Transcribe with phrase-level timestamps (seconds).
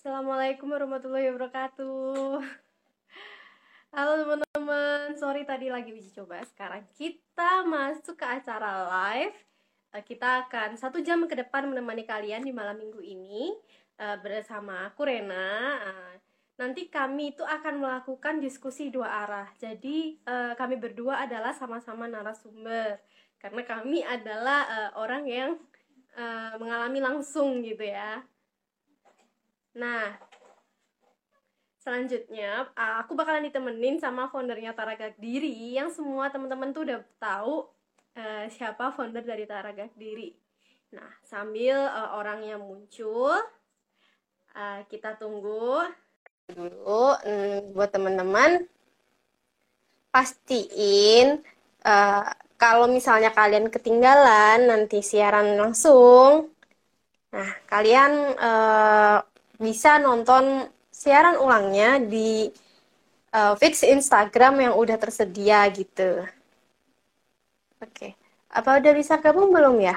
[0.00, 2.40] Assalamualaikum warahmatullahi wabarakatuh.
[3.92, 6.40] Halo teman-teman, sorry tadi lagi uji coba.
[6.40, 9.36] Sekarang kita masuk ke acara live.
[9.92, 13.52] Eh, kita akan satu jam ke depan menemani kalian di malam minggu ini
[14.00, 15.76] eh, bersama aku Rena.
[15.84, 16.16] Eh,
[16.56, 19.52] nanti kami itu akan melakukan diskusi dua arah.
[19.60, 20.24] Jadi
[20.56, 23.04] kami berdua adalah sama-sama narasumber
[23.36, 24.64] karena kami adalah
[24.96, 25.60] orang yang
[26.56, 28.24] mengalami langsung gitu ya.
[29.76, 30.18] Nah,
[31.78, 37.70] selanjutnya aku bakalan ditemenin sama foundernya Taraga Diri yang semua teman-teman tuh udah tahu
[38.18, 40.34] uh, siapa founder dari Taraga Diri.
[40.90, 43.38] Nah, sambil uh, orangnya muncul,
[44.54, 45.86] uh, kita tunggu
[46.50, 48.66] dulu um, buat teman-teman
[50.10, 51.38] pastiin
[51.86, 52.26] uh,
[52.58, 56.50] kalau misalnya kalian ketinggalan nanti siaran langsung,
[57.30, 59.22] nah kalian uh,
[59.60, 62.48] bisa nonton siaran ulangnya di
[63.36, 66.24] uh, fix Instagram yang udah tersedia gitu.
[67.80, 68.10] Oke, okay.
[68.52, 69.96] apa udah bisa gabung belum ya?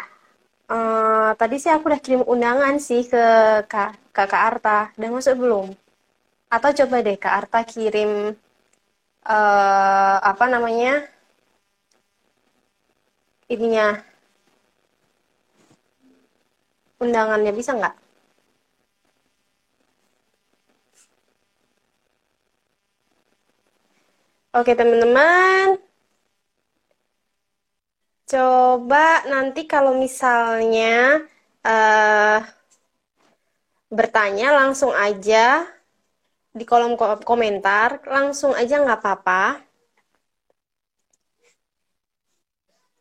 [0.68, 3.24] Uh, tadi sih aku udah kirim undangan sih ke
[3.68, 4.92] Kak, Kak Arta.
[4.96, 5.68] Udah masuk belum?
[6.48, 8.36] Atau coba deh Kak Arta kirim
[9.28, 11.04] uh, apa namanya?
[13.52, 14.00] Ininya
[17.04, 18.03] undangannya bisa nggak?
[24.60, 25.68] Oke teman-teman,
[28.32, 31.24] coba nanti kalau misalnya
[31.68, 32.38] uh,
[33.98, 35.46] bertanya langsung aja
[36.60, 36.94] di kolom
[37.30, 39.44] komentar, langsung aja nggak apa-apa.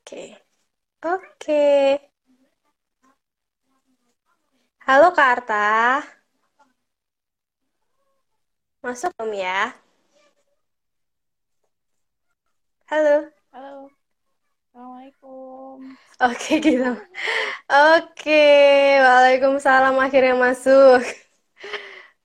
[0.00, 0.22] Oke,
[1.12, 1.62] oke.
[4.86, 5.62] Halo Kak Arta.
[8.82, 9.81] Masuk belum ya?
[12.92, 13.24] Halo.
[13.56, 13.88] Halo.
[14.68, 15.96] Assalamualaikum.
[16.28, 16.92] Oke gitu.
[17.96, 18.44] Oke,
[19.00, 21.00] waalaikumsalam akhirnya masuk.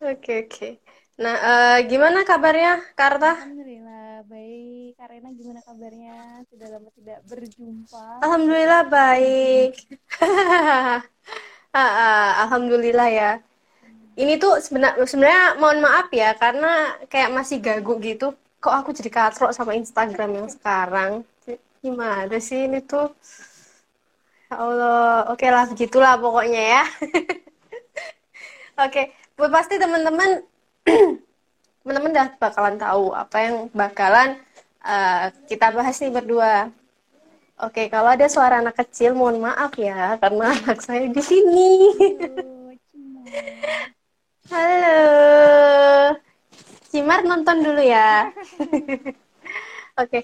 [0.03, 0.83] Oke oke.
[1.23, 3.47] Nah, uh, gimana kabarnya, Karta?
[3.47, 4.99] Alhamdulillah baik.
[4.99, 6.43] Karena gimana kabarnya?
[6.51, 8.03] Sudah lama tidak berjumpa.
[8.27, 9.71] Alhamdulillah baik.
[12.43, 13.31] Alhamdulillah ya.
[14.19, 18.35] Ini tuh sebenarnya sebenarnya mohon maaf ya karena kayak masih gagu gitu
[18.67, 21.23] kok aku jadi katrok sama Instagram yang sekarang?
[21.79, 23.15] Gimana sih ini tuh?
[24.51, 25.31] Ya Allah.
[25.31, 26.83] Oke lah begitulah pokoknya ya.
[28.83, 30.43] Oke buat pasti teman-teman
[31.79, 34.29] teman-teman udah bakalan tahu apa yang bakalan
[34.83, 36.67] uh, kita bahas nih berdua.
[37.57, 41.89] Oke, kalau ada suara anak kecil, mohon maaf ya, karena anak saya di sini.
[44.45, 46.26] Halo.
[46.87, 48.31] Cimar nonton dulu ya.
[49.99, 50.23] Oke.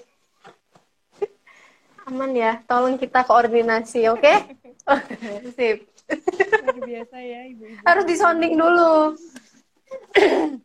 [2.04, 4.20] Aman ya, tolong kita koordinasi, oke?
[4.20, 4.36] Okay?
[5.56, 5.88] Sip.
[6.60, 7.80] Luar biasa ya, ibu-ibu.
[7.80, 9.16] Harus disonding dulu.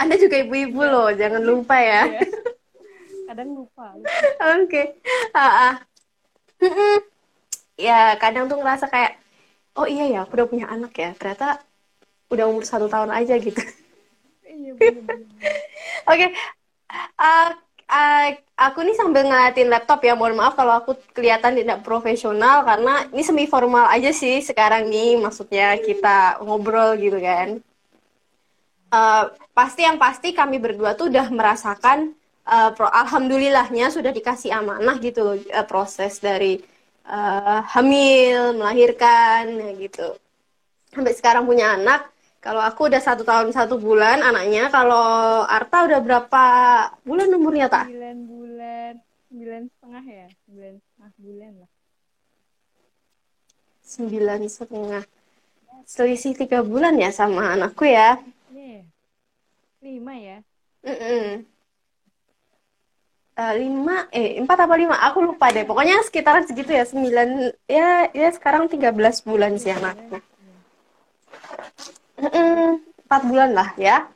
[0.00, 0.92] Anda juga ibu-ibu ya.
[0.94, 2.06] loh, jangan lupa ya.
[2.06, 2.22] ya.
[3.26, 3.98] Kadang lupa.
[3.98, 4.62] Oke.
[4.70, 4.86] Okay.
[5.34, 5.74] Ah, ah.
[7.74, 9.18] ya, kadang tuh ngerasa kayak,
[9.74, 11.10] oh iya ya, aku udah punya anak ya.
[11.18, 11.66] Ternyata
[12.30, 13.58] udah umur satu tahun aja gitu.
[14.56, 14.72] Iya,
[16.12, 16.26] Oke.
[17.20, 17.50] Uh,
[17.92, 20.16] uh, aku nih sambil ngeliatin laptop ya.
[20.16, 25.20] Mohon maaf kalau aku kelihatan tidak profesional karena ini semi formal aja sih sekarang nih.
[25.20, 27.60] Maksudnya kita ngobrol gitu kan.
[28.86, 32.14] Uh, pasti yang pasti kami berdua tuh udah merasakan
[32.46, 36.62] uh, pro, alhamdulillahnya sudah dikasih amanah gitu loh uh, proses dari
[37.10, 40.16] uh, hamil, melahirkan gitu.
[40.94, 42.15] Sampai sekarang punya anak
[42.46, 44.70] kalau aku udah satu tahun satu bulan anaknya.
[44.70, 46.44] Kalau Arta udah berapa
[47.02, 47.90] bulan umurnya tak?
[47.90, 48.92] Sembilan bulan,
[49.26, 51.70] sembilan setengah ya, sembilan setengah bulan lah.
[53.82, 55.04] Sembilan setengah.
[55.86, 58.22] Selisih tiga bulan ya sama anakku ya?
[58.54, 58.86] Iya.
[59.82, 60.38] Lima ya?
[60.86, 61.26] Mm -mm.
[63.36, 68.08] Uh, lima eh empat apa lima aku lupa deh pokoknya sekitaran segitu ya sembilan ya
[68.08, 70.16] ya sekarang tiga belas bulan sih anakku
[72.16, 74.08] empat bulan lah ya.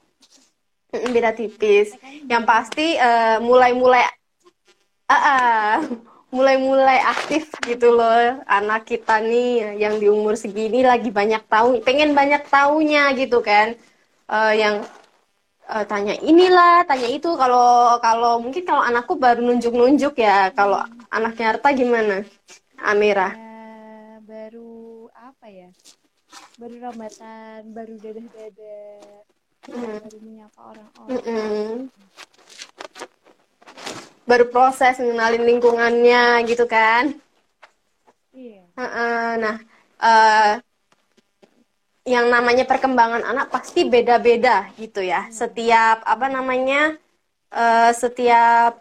[0.91, 1.95] Beda tipis.
[2.27, 4.03] Yang pasti uh, mulai-mulai
[5.07, 5.75] uh, uh,
[6.35, 8.43] mulai-mulai aktif gitu loh.
[8.51, 13.79] Anak kita nih yang di umur segini lagi banyak tahu pengen banyak taunya gitu kan.
[14.31, 14.75] Uh, yang
[15.71, 17.31] uh, tanya inilah tanya itu.
[17.39, 20.51] Kalau kalau mungkin kalau anakku baru nunjuk-nunjuk ya.
[20.55, 22.27] Kalau anaknya Arta gimana?
[22.81, 23.31] Amira.
[23.37, 25.69] Ya, baru apa ya
[26.61, 29.25] baru rambatan baru dadah dadah
[29.69, 30.01] Mm.
[30.03, 31.91] baru menyapa orang-orang Mm-mm.
[34.25, 37.05] baru proses mengenalin lingkungannya gitu kan
[38.33, 39.57] iya Heeh, Nah,
[40.01, 40.55] eh,
[42.09, 45.29] yang namanya perkembangan anak pasti beda-beda gitu ya.
[45.31, 46.97] Setiap apa namanya,
[47.53, 48.73] eh, setiap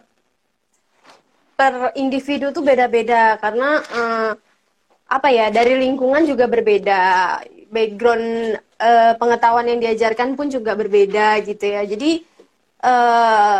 [1.58, 4.30] per individu tuh beda-beda karena eh,
[5.10, 7.02] apa ya dari lingkungan juga berbeda,
[7.70, 8.26] background
[8.78, 11.82] eh, pengetahuan yang diajarkan pun juga berbeda gitu ya.
[11.86, 12.10] Jadi
[12.84, 13.58] eh,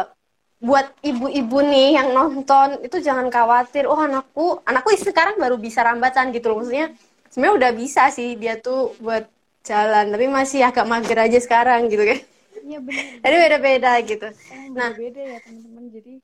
[0.61, 6.35] buat ibu-ibu nih yang nonton itu jangan khawatir oh anakku anakku sekarang baru bisa rambatan
[6.37, 6.61] gitu loh.
[6.61, 6.93] Maksudnya
[7.33, 9.25] sebenarnya udah bisa sih dia tuh buat
[9.65, 12.21] jalan tapi masih agak mager aja sekarang gitu kan.
[12.61, 14.29] Iya benar jadi beda-beda gitu.
[14.53, 14.91] Emang Nah.
[14.93, 15.85] beda-beda ya teman-teman.
[15.91, 16.15] Jadi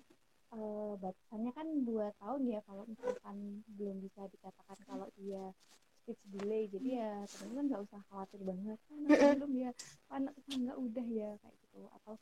[0.58, 5.44] Eh, batasannya kan dua tahun ya kalau misalkan belum bisa dikatakan kalau dia
[6.02, 9.32] speech delay jadi ya teman-teman nggak usah khawatir banget "Ah, anak Mm-mm.
[9.38, 9.70] belum ya
[10.10, 12.14] Ah, anak tetangga udah ya kayak gitu atau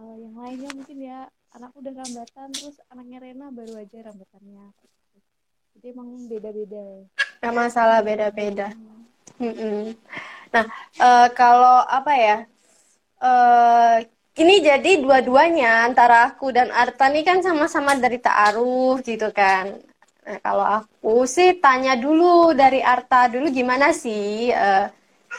[0.00, 1.18] eh, yang lainnya mungkin ya
[1.52, 5.18] anak udah rambatan terus anaknya Rena baru aja rambatannya gitu.
[5.76, 6.84] jadi emang beda-beda
[7.40, 9.04] nggak masalah beda-beda Hmm.
[9.42, 9.92] Mm-mm.
[10.54, 10.66] Nah,
[11.06, 12.36] eh, kalau apa ya?
[13.24, 13.96] eh
[14.34, 19.78] ini jadi dua-duanya antara aku dan Arta nih kan sama-sama dari ta'aruf gitu kan.
[20.24, 24.90] Nah, kalau aku sih tanya dulu dari Arta dulu gimana sih eh,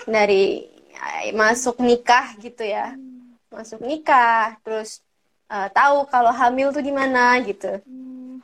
[0.07, 0.63] dari
[0.95, 2.95] eh, masuk nikah gitu ya.
[2.95, 3.36] Hmm.
[3.51, 5.03] Masuk nikah, terus
[5.51, 7.83] eh, tahu kalau hamil tuh gimana gitu.
[7.83, 8.39] Hmm,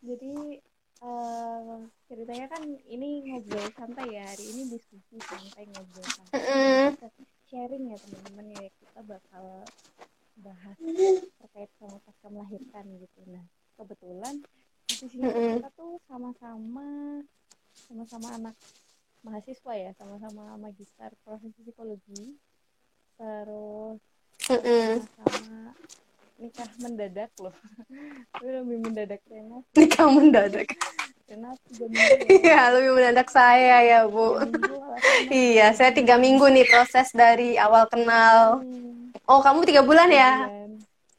[0.00, 0.62] jadi
[1.04, 1.74] eh,
[2.08, 6.82] ceritanya kan ini ngobrol santai ya hari ini diskusi santai ngobrol santai Mm-mm.
[6.96, 7.08] Kita
[7.50, 8.64] sharing ya teman-teman ya
[8.94, 9.66] kita bakal
[10.38, 10.78] bahas
[11.42, 13.26] terkait sama pasca melahirkan gitu.
[13.26, 13.42] Nah
[13.74, 14.38] kebetulan
[14.86, 17.18] di sini kita tuh sama-sama
[17.90, 18.54] sama-sama anak
[19.26, 22.38] mahasiswa ya sama-sama magister profesi psikologi.
[23.18, 23.98] Terus
[25.18, 25.74] sama
[26.38, 27.56] nikah mendadak loh.
[28.46, 30.70] Lebih mendadak Rena Nikah mendadak.
[31.28, 34.38] Rena tiga minggu ya Iya, lebih mendadak saya ya, Bu.
[34.40, 34.74] minggu
[35.32, 38.60] Iya, saya tiga minggu nih proses dari awal kenal.
[38.60, 40.30] Hmm, Oh, kamu tiga bulan ya?
[40.38, 40.70] bulan.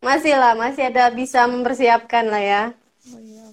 [0.05, 2.63] Masih lah, masih ada bisa mempersiapkan lah ya.
[3.13, 3.45] oh iya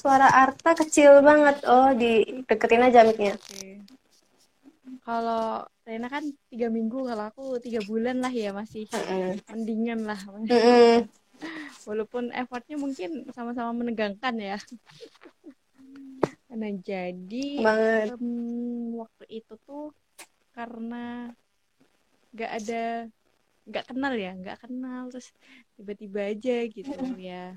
[0.00, 1.56] Suara Arta kecil banget.
[1.74, 2.12] Oh, di
[2.48, 3.34] deketin aja mic-nya.
[3.34, 3.62] oke
[5.06, 9.38] kalau Rena kan tiga minggu kalau aku tiga bulan lah ya masih Mm-mm.
[9.50, 10.18] mendingan lah
[11.88, 14.56] walaupun effortnya mungkin sama-sama menegangkan ya
[16.60, 18.08] nah jadi Banget.
[18.20, 18.26] em,
[19.00, 19.84] waktu itu tuh
[20.56, 21.32] karena
[22.32, 22.82] nggak ada
[23.68, 25.28] nggak kenal ya nggak kenal terus
[25.76, 27.56] tiba-tiba aja gitu ya.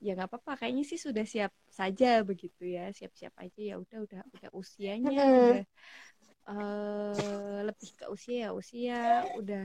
[0.00, 4.20] Ya nggak apa-apa kayaknya sih sudah siap saja begitu ya siap-siap aja ya udah udah
[4.32, 5.60] udah usianya udah
[6.50, 9.64] eh, lebih ke usia ya usia udah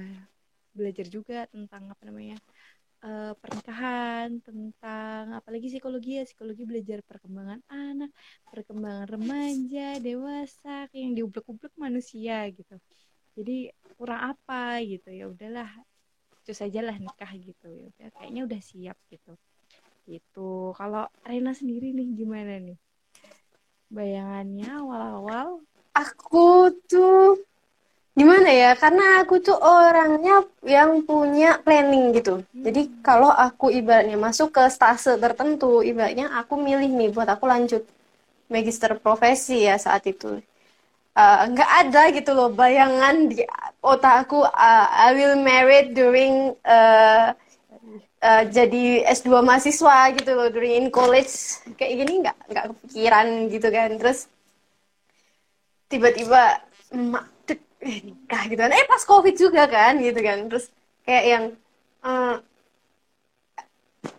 [0.75, 2.35] belajar juga tentang apa namanya
[3.05, 8.11] eh, pernikahan tentang apalagi psikologi ya psikologi belajar perkembangan anak
[8.49, 12.75] perkembangan remaja dewasa yang diublek-ublek manusia gitu.
[13.37, 15.69] Jadi kurang apa gitu ya udahlah
[16.45, 19.33] cus aja lah nikah gitu ya kayaknya udah siap gitu.
[20.05, 20.73] Gitu.
[20.77, 22.77] Kalau Rena sendiri nih gimana nih?
[23.89, 25.65] Bayangannya awal-awal?
[25.97, 27.41] Aku tuh
[28.19, 28.71] gimana ya?
[28.79, 32.41] Karena aku tuh orangnya yang punya planning gitu.
[32.65, 37.83] Jadi kalau aku ibaratnya masuk ke stase tertentu, ibaratnya aku milih nih buat aku lanjut
[38.53, 40.39] magister profesi ya saat itu.
[41.15, 43.39] Eh, nggak ada gitu loh bayangan di
[43.79, 47.31] otak aku uh, I will married during eh,
[48.19, 53.67] eh, jadi S2 mahasiswa gitu loh during in college kayak gini nggak nggak kepikiran gitu
[53.71, 54.27] kan terus
[55.87, 56.59] tiba-tiba
[56.91, 57.25] emak
[57.85, 58.71] eh, nikah gitu kan.
[58.73, 60.37] Eh pas covid juga kan gitu kan.
[60.49, 60.65] Terus
[61.05, 61.43] kayak yang
[62.05, 62.35] eh,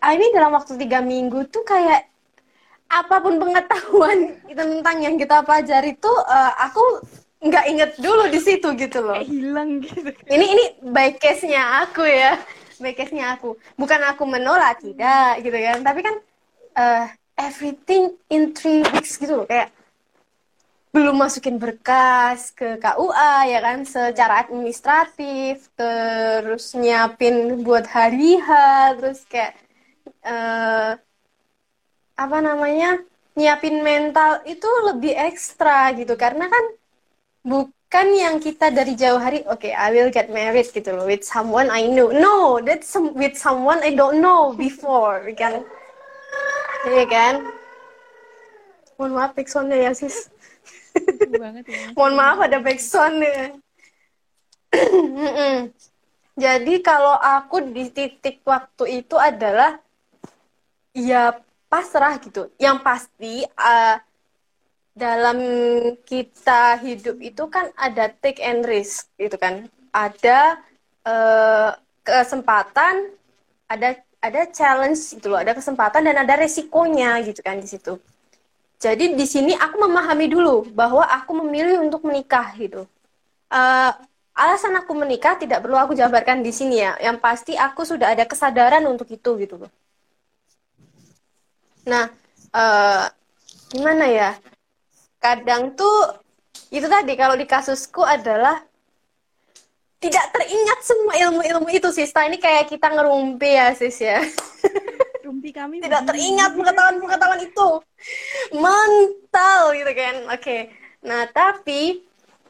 [0.03, 2.07] ah, ini dalam waktu tiga minggu tuh kayak
[2.87, 6.85] apa pun pengetahuan tentang yang kita pelajari tuh eh, aku
[7.43, 9.19] nggak inget dulu di situ gitu loh.
[9.19, 12.39] Kayak hilang gitu ini ini by case-nya aku ya.
[12.81, 13.59] By case-nya aku.
[13.77, 15.79] Bukan aku menolak tidak gitu kan.
[15.83, 16.15] Tapi kan
[16.79, 17.05] eh,
[17.37, 19.47] everything in three weeks gitu loh.
[19.49, 19.76] Kayak
[20.95, 28.51] belum masukin berkas ke KUA ya kan secara administratif terus nyiapin buat hari H
[28.97, 29.53] terus kayak
[30.25, 30.93] eh,
[32.17, 32.97] apa namanya
[33.37, 36.17] nyiapin mental itu lebih ekstra gitu.
[36.17, 36.65] Karena kan
[37.45, 41.05] bukan yang kita dari jauh hari oke I will get married gitu loh.
[41.05, 42.11] With someone I know.
[42.11, 45.63] No that's some, with someone I don't know before kan?
[46.89, 47.35] Iya kan?
[48.97, 50.33] Mohon maaf ya sis.
[51.07, 51.93] Ya.
[51.95, 53.57] Mohon maaf ada backsoundnya.
[54.75, 55.71] Mm-mm.
[56.37, 59.81] Jadi kalau aku di titik waktu itu adalah
[60.93, 61.33] ya
[61.71, 62.53] pasrah gitu.
[62.61, 63.97] Yang pasti uh,
[64.93, 65.39] dalam
[66.05, 69.69] kita hidup itu kan ada take and risk gitu kan.
[69.97, 70.61] Ada
[71.09, 71.71] uh,
[72.05, 73.17] kesempatan,
[73.65, 77.97] ada ada challenge gitu loh, ada kesempatan dan ada resikonya gitu kan di situ.
[78.77, 82.85] Jadi di sini aku memahami dulu bahwa aku memilih untuk menikah gitu.
[83.49, 83.93] Uh,
[84.37, 86.93] alasan aku menikah tidak perlu aku jabarkan di sini ya.
[87.01, 89.73] Yang pasti aku sudah ada kesadaran untuk itu gitu loh.
[91.89, 92.13] Nah,
[92.53, 93.09] uh,
[93.73, 94.31] gimana ya?
[95.25, 96.21] Kadang tuh
[96.69, 98.61] itu tadi kalau di kasusku adalah
[99.97, 102.13] tidak teringat semua ilmu-ilmu itu sis.
[102.13, 104.21] Nah, ini kayak kita ngerumpi ya sis ya.
[105.27, 106.11] Rumpi kami tidak begini.
[106.15, 107.69] teringat pengetahuan-pengetahuan itu.
[108.55, 110.15] Mental gitu kan.
[110.31, 110.59] Oke.
[111.03, 112.07] Nah, tapi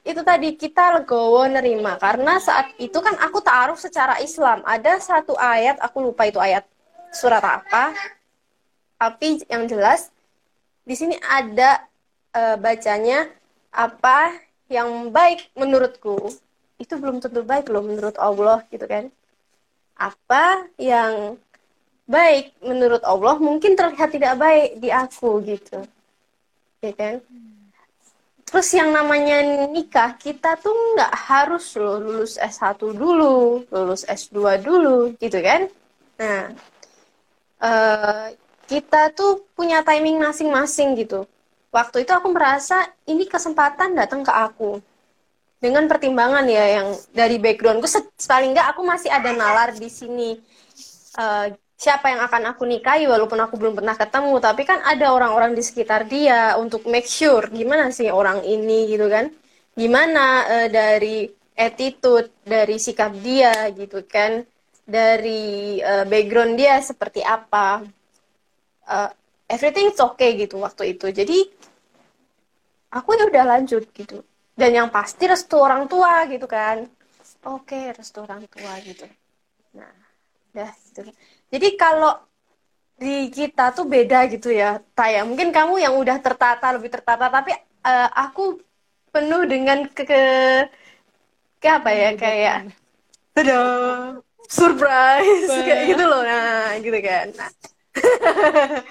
[0.07, 5.35] itu tadi kita legowo nerima karena saat itu kan aku taruh secara Islam ada satu
[5.35, 6.63] ayat aku lupa itu ayat
[7.11, 7.91] surat apa
[9.03, 10.15] tapi yang jelas
[10.87, 11.83] di sini ada
[12.31, 13.27] e, bacanya
[13.75, 14.31] apa
[14.71, 16.31] yang baik menurutku
[16.79, 19.11] itu belum tentu baik loh menurut Allah gitu kan
[19.99, 21.35] apa yang
[22.07, 25.83] baik menurut Allah mungkin terlihat tidak baik di aku gitu
[26.83, 27.19] ya kan
[28.47, 35.11] Terus yang namanya nikah, kita tuh nggak harus loh lulus S1 dulu, lulus S2 dulu,
[35.19, 35.67] gitu kan?
[36.15, 36.55] Nah,
[37.59, 38.31] uh,
[38.71, 41.27] kita tuh punya timing masing-masing gitu.
[41.75, 44.79] Waktu itu aku merasa ini kesempatan datang ke aku.
[45.59, 47.91] Dengan pertimbangan ya yang dari backgroundku,
[48.31, 50.39] paling nggak aku masih ada nalar di sini.
[51.19, 55.53] Uh, siapa yang akan aku nikahi walaupun aku belum pernah ketemu tapi kan ada orang-orang
[55.53, 59.29] di sekitar dia untuk make sure gimana sih orang ini gitu kan?
[59.77, 64.41] Gimana uh, dari attitude dari sikap dia gitu kan?
[64.87, 67.85] Dari uh, background dia seperti apa?
[68.89, 69.11] Uh,
[69.53, 71.13] everything okay gitu waktu itu.
[71.13, 71.39] Jadi
[72.89, 74.25] aku ya udah lanjut gitu.
[74.57, 76.89] Dan yang pasti restu orang tua gitu kan?
[77.45, 79.05] Oke okay, restu orang tua gitu.
[79.77, 80.07] Nah
[80.57, 81.13] udah gitu
[81.53, 82.19] jadi kalau
[82.97, 85.23] di kita tuh beda gitu ya, Taya.
[85.29, 87.53] Mungkin kamu yang udah tertata, lebih tertata, tapi
[87.85, 88.57] uh, aku
[89.13, 90.23] penuh dengan ke, ke,
[91.61, 92.73] ke apa ya, kayak,
[93.37, 93.61] tada,
[94.49, 96.25] surprise, kayak gitu loh.
[96.25, 97.29] Nah, gitu kan.
[97.37, 97.51] Nah.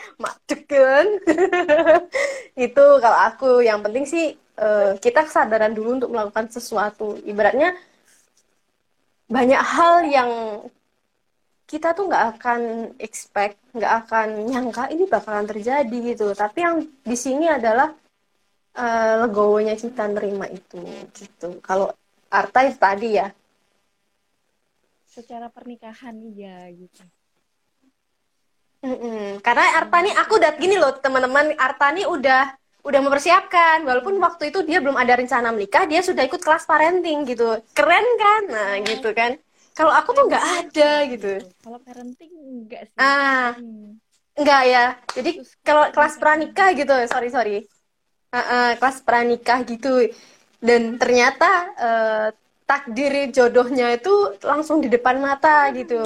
[0.65, 1.07] Kan?
[2.65, 7.21] itu kalau aku yang penting sih uh, kita kesadaran dulu untuk melakukan sesuatu.
[7.21, 7.77] Ibaratnya
[9.29, 10.29] banyak hal yang
[11.65, 12.61] kita tuh nggak akan
[13.01, 16.31] expect, nggak akan nyangka ini bakalan terjadi gitu.
[16.37, 17.89] Tapi yang di sini adalah
[18.77, 20.81] uh, legowonya kita nerima itu
[21.13, 21.57] gitu.
[21.65, 21.89] Kalau
[22.29, 23.27] Arta itu tadi ya.
[25.09, 27.01] Secara pernikahan iya gitu.
[28.85, 29.41] Mm-mm.
[29.41, 32.53] Karena Arta nih aku udah gini loh teman-teman, Arta nih udah
[32.85, 37.25] udah mempersiapkan walaupun waktu itu dia belum ada rencana menikah dia sudah ikut kelas parenting
[37.25, 39.41] gitu keren kan nah gitu kan
[39.75, 41.31] kalau aku tuh nggak ada gitu.
[41.59, 42.95] Kalau parenting enggak sih.
[42.95, 43.99] Ah, hmm.
[44.39, 44.85] enggak ya.
[45.11, 45.31] Jadi
[45.67, 47.57] kalau kelas pranikah gitu, sorry sorry.
[48.31, 50.07] Uh, uh, kelas pranikah gitu.
[50.63, 52.27] Dan ternyata uh,
[52.63, 55.99] takdir jodohnya itu langsung di depan mata gitu.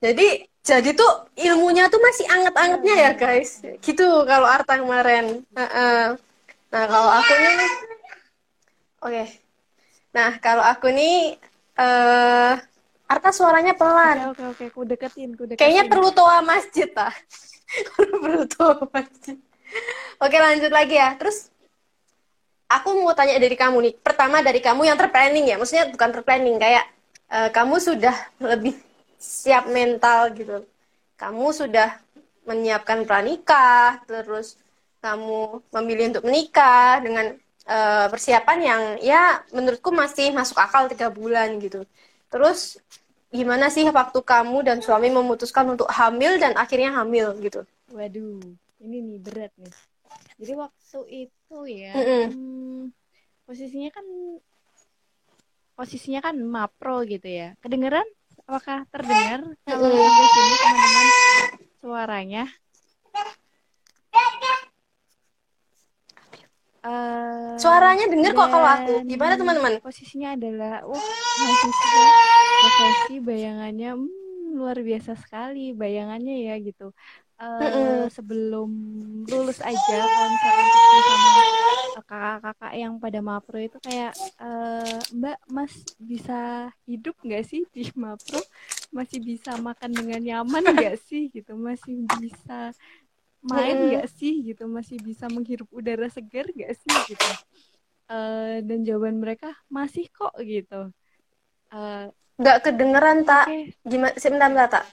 [0.00, 3.60] Jadi jadi tuh ilmunya tuh masih anget-angetnya ya guys.
[3.82, 5.42] Gitu kalau Arta kemarin.
[5.52, 6.02] Uh, uh.
[6.70, 7.68] Nah kalau aku nih, oke.
[9.02, 9.26] Okay.
[10.14, 11.36] Nah kalau aku nih
[11.80, 12.54] uh,
[13.10, 14.30] Arta suaranya pelan.
[14.30, 15.58] Oke oke, ku deketin, ku deketin.
[15.58, 17.10] Kayaknya perlu toa masjid ah.
[18.22, 19.34] perlu toa masjid.
[20.22, 21.18] Oke lanjut lagi ya.
[21.18, 21.50] Terus
[22.70, 23.94] aku mau tanya dari kamu nih.
[23.98, 25.58] Pertama dari kamu yang terplanning ya.
[25.58, 26.86] Maksudnya bukan terplanning kayak
[27.34, 28.78] uh, kamu sudah lebih
[29.18, 30.62] siap mental gitu.
[31.18, 31.98] Kamu sudah
[32.46, 34.54] menyiapkan pranikah, terus
[35.02, 37.34] kamu memilih untuk menikah dengan
[37.66, 41.84] uh, persiapan yang ya menurutku masih masuk akal tiga bulan gitu.
[42.30, 42.78] Terus
[43.30, 47.66] gimana sih waktu kamu dan suami memutuskan untuk hamil dan akhirnya hamil gitu?
[47.90, 48.42] Waduh,
[48.82, 49.74] ini nih berat nih.
[50.40, 52.24] Jadi waktu itu ya, mm -mm.
[52.32, 52.82] Hmm,
[53.44, 54.06] posisinya kan
[55.76, 57.58] posisinya kan mapro gitu ya.
[57.60, 58.06] Kedengeran?
[58.48, 60.26] Apakah terdengar kalau mm -mm.
[60.34, 61.06] sini teman-teman
[61.80, 62.44] suaranya?
[66.80, 68.94] Uh, Suaranya denger kok kalau aku.
[69.04, 69.72] Gimana teman-teman?
[69.84, 72.04] Posisinya adalah wah mahasiswa
[72.60, 76.92] profesi bayangannya hmm, luar biasa sekali bayangannya ya gitu.
[77.40, 78.68] uh, sebelum
[79.24, 81.42] lulus aja kalau sama
[82.04, 88.40] kakak-kakak yang pada mapro itu kayak uh, mbak mas bisa hidup nggak sih di mapro
[88.92, 92.74] masih bisa makan dengan nyaman nggak sih gitu masih bisa
[93.40, 94.68] main nggak sih gitu?
[94.68, 97.30] Masih bisa menghirup udara segar nggak sih gitu?
[98.10, 100.90] Uh, dan jawaban mereka masih kok gitu.
[101.70, 103.76] Uh, nggak kedengeran tak okay.
[103.86, 104.84] gimana sebentar tak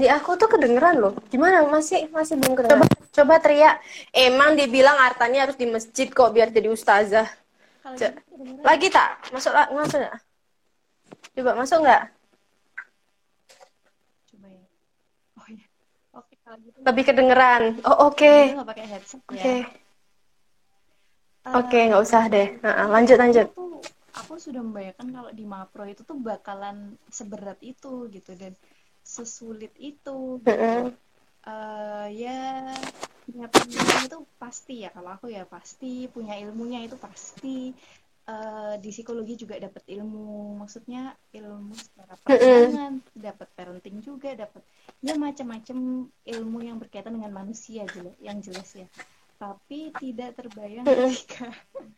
[0.00, 1.12] di aku tuh kedengeran loh.
[1.28, 1.60] Gimana?
[1.68, 2.88] Masih masih belum kedengeran.
[2.88, 3.84] Coba, coba teriak.
[4.16, 7.28] Emang dibilang artanya harus di masjid kok biar jadi ustazah.
[7.84, 8.30] Gitu
[8.64, 10.16] lagi tak masuk masuk nggak
[11.36, 12.02] coba masuk nggak
[14.32, 14.64] coba ya
[15.36, 15.66] oh iya
[16.16, 16.39] oke kalau gitu
[16.84, 17.78] lebih kedengeran.
[17.86, 18.16] Oh oke.
[18.16, 18.54] Okay.
[18.56, 18.72] oke
[19.36, 19.64] ya.
[21.54, 21.68] oke.
[21.68, 22.48] Okay, nggak usah deh.
[22.64, 23.46] Nah, lanjut lanjut.
[23.52, 23.80] aku,
[24.16, 28.52] aku sudah membayangkan kalau di Mapro itu tuh bakalan seberat itu gitu dan
[29.00, 30.92] sesulit itu gitu.
[31.48, 32.68] uh, ya
[33.24, 33.46] punya
[34.04, 36.08] itu pasti ya kalau aku ya pasti.
[36.10, 37.72] Punya ilmunya itu pasti
[38.30, 40.58] uh, di psikologi juga dapat ilmu.
[40.62, 44.62] Maksudnya ilmu secara perkembangan dapat parenting juga dapat
[45.02, 48.86] ya macam-macam ilmu yang berkaitan dengan manusia jelas yang jelas ya.
[49.40, 51.48] Tapi tidak terbayang ketika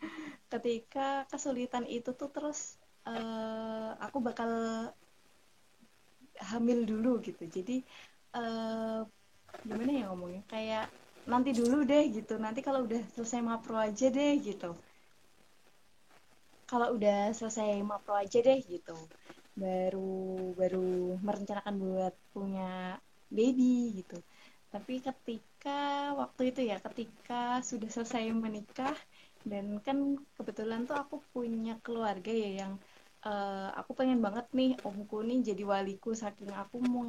[0.52, 4.50] ketika kesulitan itu tuh terus uh, aku bakal
[6.38, 7.44] hamil dulu gitu.
[7.44, 7.82] Jadi
[8.38, 9.04] uh,
[9.66, 10.42] gimana ya ngomongnya?
[10.48, 10.86] Kayak
[11.26, 12.38] nanti dulu deh gitu.
[12.38, 14.72] Nanti kalau udah selesai mapro aja deh gitu
[16.72, 18.96] kalau udah selesai mapro aja deh gitu.
[19.52, 22.96] Baru baru merencanakan buat punya
[23.28, 24.16] baby gitu.
[24.72, 28.96] Tapi ketika waktu itu ya ketika sudah selesai menikah
[29.44, 32.72] dan kan kebetulan tuh aku punya keluarga ya yang
[33.28, 36.16] uh, aku pengen banget nih omku nih jadi waliku.
[36.16, 37.04] Saking aku mau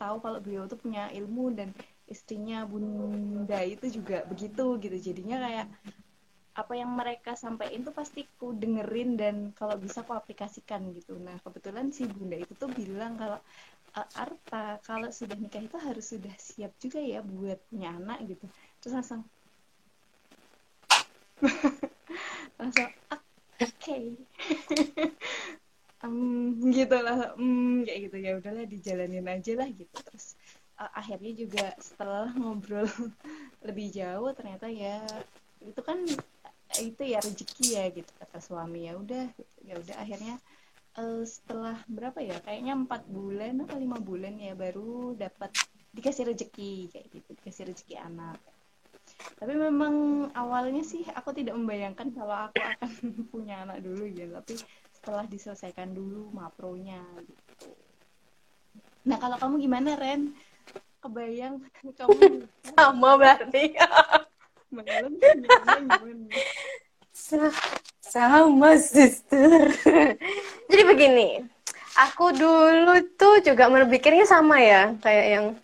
[0.00, 1.68] tahu kalau beliau tuh punya ilmu dan
[2.08, 4.96] istrinya bunda itu juga begitu gitu.
[5.12, 5.66] Jadinya kayak
[6.50, 11.14] apa yang mereka sampaikan tuh pasti ku dengerin dan kalau bisa ku aplikasikan gitu.
[11.22, 13.38] Nah kebetulan si bunda itu tuh bilang kalau
[13.94, 18.46] uh, Arta kalau sudah nikah itu harus sudah siap juga ya buat punya anak gitu.
[18.82, 19.22] Terus langsung
[22.60, 23.18] langsung oke.
[23.60, 24.16] Okay.
[26.00, 28.16] um, gitu lah um, kayak gitu.
[28.16, 29.92] Ya udahlah dijalanin aja lah gitu.
[30.00, 30.32] Terus
[30.80, 32.88] uh, akhirnya juga setelah ngobrol
[33.68, 35.04] lebih jauh ternyata ya
[35.60, 36.00] itu kan
[36.78, 38.86] itu ya rezeki ya gitu kata suami.
[38.86, 39.24] Ya udah
[39.66, 40.38] ya udah akhirnya
[40.98, 45.50] uh, setelah berapa ya kayaknya empat bulan atau lima bulan ya baru dapat
[45.90, 48.38] dikasih rezeki kayak gitu dikasih rezeki anak.
[49.36, 52.90] Tapi memang awalnya sih aku tidak membayangkan kalau aku akan
[53.32, 54.54] punya anak dulu ya tapi
[54.94, 57.72] setelah diselesaikan dulu mapronya gitu.
[59.08, 60.36] Nah kalau kamu gimana Ren?
[61.00, 61.64] Kebayang
[61.98, 63.74] kamu sama berarti
[64.70, 65.12] malam
[68.00, 69.74] sama sister.
[70.70, 71.42] Jadi begini
[71.98, 75.54] aku dulu tuh juga berpikirnya sama ya kayak yang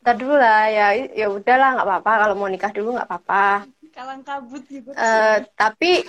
[0.00, 3.64] ntar dulu lah ya ya udahlah nggak apa-apa kalau mau nikah dulu nggak apa-apa.
[3.92, 4.90] Kalang kabut gitu.
[4.96, 6.04] Uh, tapi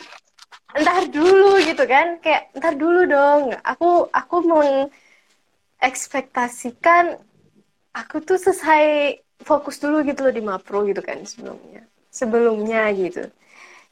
[0.71, 7.19] entar dulu gitu kan kayak entar dulu dong aku aku mengekspektasikan
[7.91, 13.31] aku tuh selesai fokus dulu gitu loh di Mapro gitu kan sebelumnya sebelumnya gitu.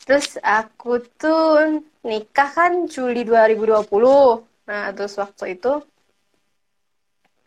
[0.04, 3.88] Terus aku tuh nikah kan Juli 2020
[4.70, 5.82] nah terus waktu itu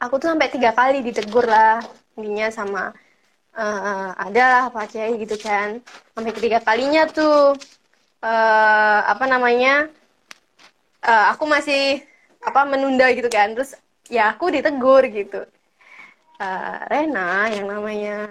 [0.03, 1.79] aku tuh sampai tiga kali ditegur lah
[2.19, 2.83] intinya sama
[3.55, 5.81] uh, ada lah Pak Kiai gitu kan.
[6.17, 7.57] Sampai ketiga kalinya tuh
[8.25, 9.89] uh, apa namanya
[11.05, 12.03] uh, aku masih
[12.43, 13.55] apa menunda gitu kan.
[13.55, 13.79] Terus
[14.11, 15.47] ya aku ditegur gitu.
[16.43, 18.27] Uh, Rena yang namanya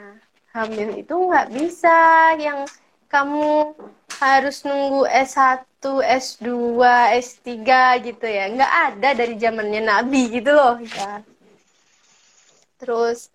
[0.51, 1.97] hamil itu nggak bisa
[2.39, 2.67] yang
[3.11, 3.75] kamu
[4.21, 5.65] harus nunggu S1,
[5.99, 6.47] S2,
[7.17, 7.49] S3
[8.07, 8.47] gitu ya.
[8.51, 10.79] Nggak ada dari zamannya Nabi gitu loh.
[10.79, 11.25] Ya.
[12.79, 13.27] Terus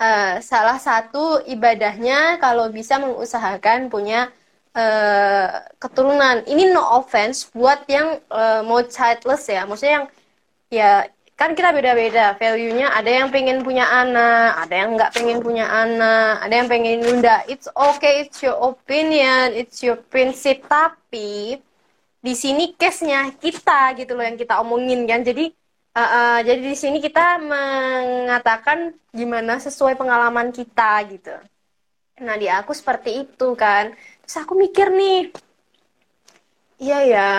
[0.00, 4.32] uh, salah satu ibadahnya kalau bisa mengusahakan punya
[4.74, 6.42] uh, keturunan.
[6.48, 10.06] Ini no offense buat yang uh, mau childless ya, maksudnya yang
[10.74, 10.90] ya
[11.34, 12.94] kan kita beda-beda value-nya.
[12.94, 17.42] Ada yang pengen punya anak ada yang nggak pengen punya anak ada yang pengen nunda.
[17.50, 20.64] It's okay it's your opinion it's your prinsip.
[20.66, 21.58] Tapi
[22.24, 25.22] di sini case-nya kita gitu loh yang kita omongin kan.
[25.22, 25.52] Jadi
[25.94, 31.30] Uh, uh, jadi di sini kita mengatakan gimana sesuai pengalaman kita gitu.
[32.18, 33.94] Nah di aku seperti itu kan.
[34.26, 35.30] Terus aku mikir nih,
[36.82, 37.30] iya ya,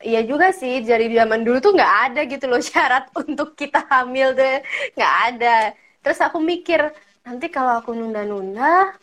[0.00, 4.32] iya juga sih dari zaman dulu tuh nggak ada gitu loh syarat untuk kita hamil
[4.36, 4.64] tuh
[4.96, 5.56] nggak ada.
[6.00, 6.80] terus aku mikir
[7.28, 8.96] nanti kalau aku nunda-nunda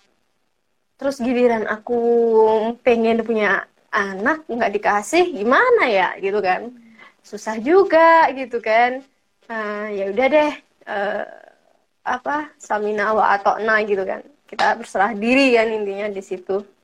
[0.97, 1.99] terus giliran aku
[2.81, 6.73] pengen punya anak nggak dikasih gimana ya gitu kan.
[7.21, 9.05] Susah juga gitu kan.
[9.47, 10.53] Uh, ya udah deh
[10.89, 11.23] uh,
[12.03, 14.25] apa samina wa atau na gitu kan.
[14.49, 16.76] Kita berserah diri kan intinya di situ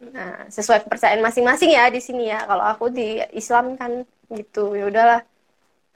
[0.00, 2.48] nah sesuai kepercayaan masing-masing ya di sini ya.
[2.48, 4.72] Kalau aku di Islam kan gitu.
[4.72, 5.22] Ya udahlah.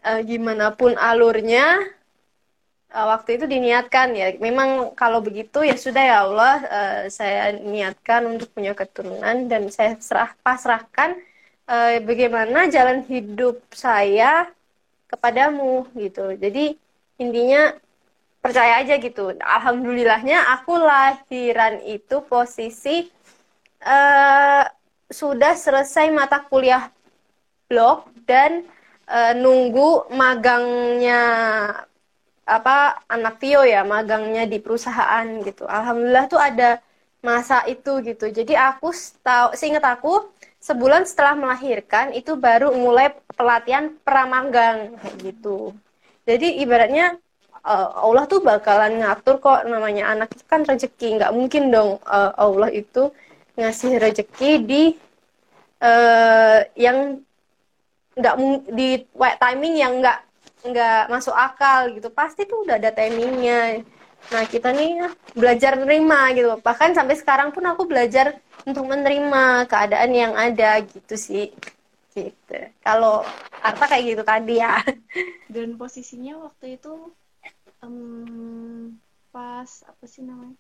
[0.04, 1.80] Uh, gimana pun alurnya
[2.92, 4.36] uh, waktu itu diniatkan ya.
[4.36, 9.96] Memang kalau begitu ya sudah ya Allah uh, saya niatkan untuk punya keturunan dan saya
[9.96, 11.16] serah pasrahkan
[11.64, 14.52] uh, bagaimana jalan hidup saya
[15.08, 16.36] kepadamu gitu.
[16.36, 16.76] Jadi
[17.16, 17.72] intinya
[18.44, 19.32] percaya aja gitu.
[19.40, 23.08] Alhamdulillahnya aku lahiran itu posisi
[23.84, 24.64] uh,
[25.12, 26.88] sudah selesai mata kuliah
[27.68, 28.64] blog dan
[29.08, 31.20] uh, nunggu magangnya
[32.44, 35.64] apa anak Tio ya magangnya di perusahaan gitu.
[35.64, 36.80] Alhamdulillah tuh ada
[37.24, 38.28] masa itu gitu.
[38.28, 38.92] Jadi aku
[39.24, 40.28] tahu seingat aku
[40.60, 45.72] sebulan setelah melahirkan itu baru mulai pelatihan pramagang gitu.
[46.28, 47.16] Jadi ibaratnya
[47.64, 51.20] uh, Allah tuh bakalan ngatur kok namanya anak itu kan rezeki.
[51.20, 53.08] Nggak mungkin dong Allah itu
[53.54, 54.82] ngasih rezeki di
[55.82, 57.22] uh, yang
[58.14, 58.34] nggak
[58.70, 60.18] di timing yang nggak
[60.64, 62.08] nggak masuk akal gitu.
[62.10, 63.84] Pasti tuh udah ada timingnya.
[64.32, 66.48] Nah kita nih belajar menerima gitu.
[66.64, 71.52] Bahkan sampai sekarang pun aku belajar untuk menerima keadaan yang ada gitu sih.
[72.14, 72.58] Gitu.
[72.80, 73.26] Kalau
[73.60, 74.80] Arta kayak gitu tadi ya.
[75.54, 77.12] Dan posisinya waktu itu
[77.84, 78.96] um,
[79.34, 80.56] pas apa sih namanya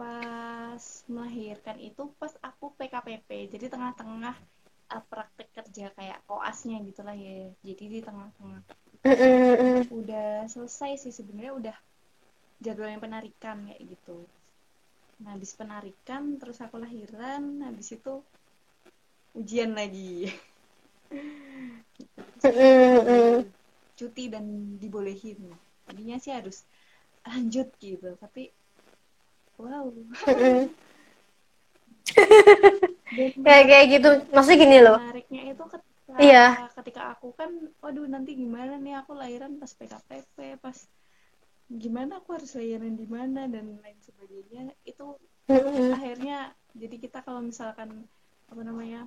[0.00, 0.80] pas
[1.12, 4.32] melahirkan itu pas aku PKPP jadi tengah-tengah
[4.96, 7.52] uh, praktek kerja kayak koasnya gitulah ya.
[7.60, 8.64] Jadi di tengah-tengah.
[9.92, 11.76] Udah selesai sih sebenarnya udah
[12.64, 14.24] jadwal yang penarikan kayak gitu.
[15.20, 18.24] Nah habis penarikan terus aku lahiran habis itu
[19.36, 20.32] ujian lagi.
[24.00, 25.52] Cuti dan dibolehin.
[25.84, 26.64] Tadinya sih harus
[27.20, 28.16] lanjut gitu.
[28.16, 28.48] Tapi
[29.60, 29.86] wow
[33.44, 36.46] kayak kayak gitu maksudnya gini loh menariknya itu ketika iya.
[36.74, 37.50] ketika aku kan
[37.84, 40.76] waduh nanti gimana nih aku lahiran pas PKPP pas
[41.70, 45.14] gimana aku harus lahiran di mana dan lain sebagainya itu
[45.46, 45.94] mm-hmm.
[45.94, 48.10] akhirnya jadi kita kalau misalkan
[48.50, 49.06] apa namanya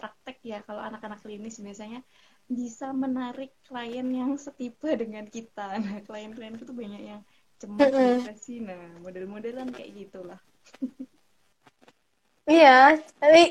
[0.00, 2.00] praktek ya kalau anak-anak klinis biasanya
[2.48, 5.78] bisa menarik klien yang setipe dengan kita.
[5.78, 7.22] Nah, klien-klien itu banyak yang
[7.62, 8.54] cemas, depresi.
[8.58, 10.40] Nah, model-modelan kayak gitulah.
[12.42, 12.98] Iya,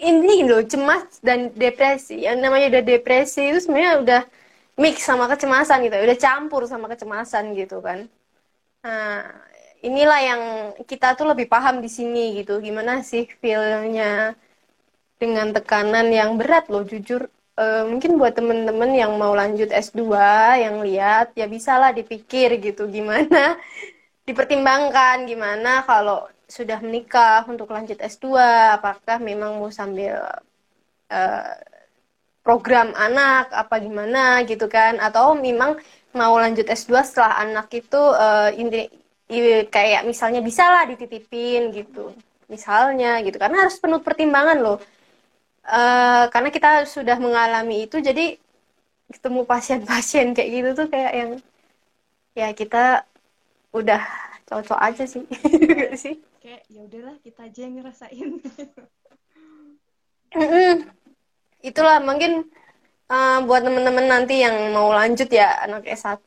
[0.03, 2.27] ini loh cemas dan depresi.
[2.27, 4.21] Yang namanya udah depresi itu sebenarnya udah
[4.75, 8.11] mix sama kecemasan gitu, udah campur sama kecemasan gitu kan.
[8.83, 9.31] Nah,
[9.79, 10.41] inilah yang
[10.83, 12.59] kita tuh lebih paham di sini gitu.
[12.59, 14.35] Gimana sih feelnya
[15.15, 20.03] dengan tekanan yang berat loh, jujur uh, mungkin buat temen-temen yang mau lanjut S2
[20.57, 23.55] yang lihat ya bisalah dipikir gitu gimana
[24.25, 28.35] dipertimbangkan gimana kalau sudah menikah untuk lanjut S2
[28.75, 30.19] apakah memang mau sambil
[31.07, 31.53] uh,
[32.43, 34.99] program anak apa gimana gitu kan?
[34.99, 35.79] Atau memang
[36.11, 38.91] mau lanjut S2 setelah anak itu uh, ini,
[39.71, 42.11] kayak misalnya bisalah dititipin gitu
[42.51, 43.39] misalnya gitu.
[43.39, 44.79] Karena harus penuh pertimbangan loh.
[45.61, 48.35] Uh, karena kita sudah mengalami itu jadi
[49.13, 51.31] ketemu pasien-pasien kayak gitu tuh kayak yang
[52.33, 53.05] ya kita
[53.71, 54.01] udah
[54.51, 55.23] cocok aja sih.
[56.03, 56.15] Sih.
[56.43, 58.29] Kayak ya udahlah kita aja yang ngerasain.
[61.61, 62.51] Itulah mungkin
[63.07, 66.25] uh, buat temen-temen nanti yang mau lanjut ya anak S1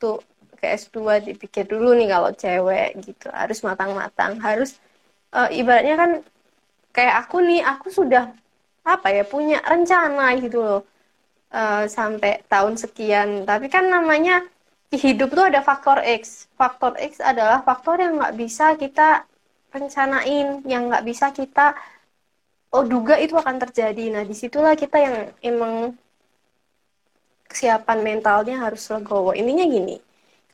[0.55, 3.27] ke S2 dipikir dulu nih kalau cewek gitu.
[3.29, 4.41] Harus matang-matang.
[4.41, 4.79] Harus
[5.35, 6.11] uh, ibaratnya kan
[6.95, 8.31] kayak aku nih aku sudah
[8.85, 10.81] apa ya punya rencana gitu loh.
[11.53, 13.45] Uh, sampai tahun sekian.
[13.45, 14.47] Tapi kan namanya
[14.97, 16.49] hidup tuh ada faktor X.
[16.59, 19.27] Faktor X adalah faktor yang nggak bisa kita
[19.75, 21.75] rencanain yang nggak bisa kita
[22.71, 24.11] oh duga itu akan terjadi.
[24.11, 25.95] Nah di situlah kita yang emang
[27.47, 29.31] kesiapan mentalnya harus legowo.
[29.35, 29.97] Intinya gini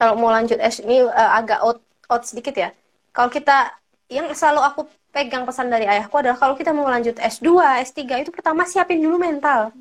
[0.01, 2.69] kalau mau lanjut S ini uh, agak out out sedikit ya.
[3.13, 3.73] Kalau kita
[4.10, 7.47] yang selalu aku pegang pesan dari ayahku adalah kalau kita mau lanjut S2,
[7.84, 9.75] S3 itu pertama siapin dulu mental.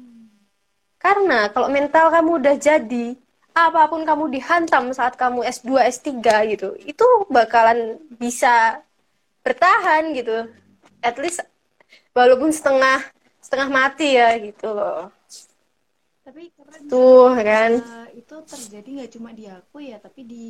[1.01, 3.17] Karena kalau mental kamu udah jadi,
[3.69, 6.09] apa pun kamu dihantam saat kamu S2, S3
[6.57, 8.81] gitu, itu bakalan bisa
[9.45, 10.49] bertahan gitu.
[11.05, 11.45] At least
[12.17, 13.05] walaupun setengah
[13.45, 15.13] setengah mati ya gitu loh.
[16.25, 16.49] Tapi
[16.87, 20.47] tuh kan uh, itu terjadi nggak cuma di aku ya, tapi di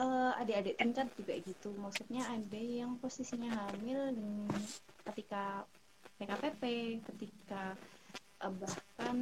[0.00, 4.30] uh, adik-adik tingkat juga gitu maksudnya ada yang posisinya hamil dan
[5.12, 5.64] ketika
[6.20, 6.62] PKPP
[7.12, 7.76] ketika
[8.44, 9.16] uh, bahkan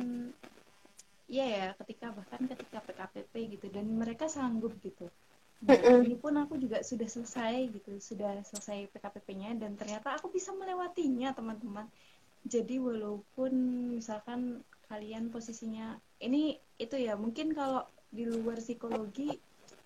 [1.28, 5.08] ya ya ketika bahkan ketika PKPP gitu dan mereka sanggup gitu.
[5.64, 10.52] Nah, ini pun aku juga sudah selesai gitu sudah selesai PKPP-nya dan ternyata aku bisa
[10.52, 11.88] melewatinya teman-teman.
[12.44, 13.52] Jadi walaupun
[13.96, 14.60] misalkan
[14.92, 19.32] kalian posisinya ini itu ya mungkin kalau di luar psikologi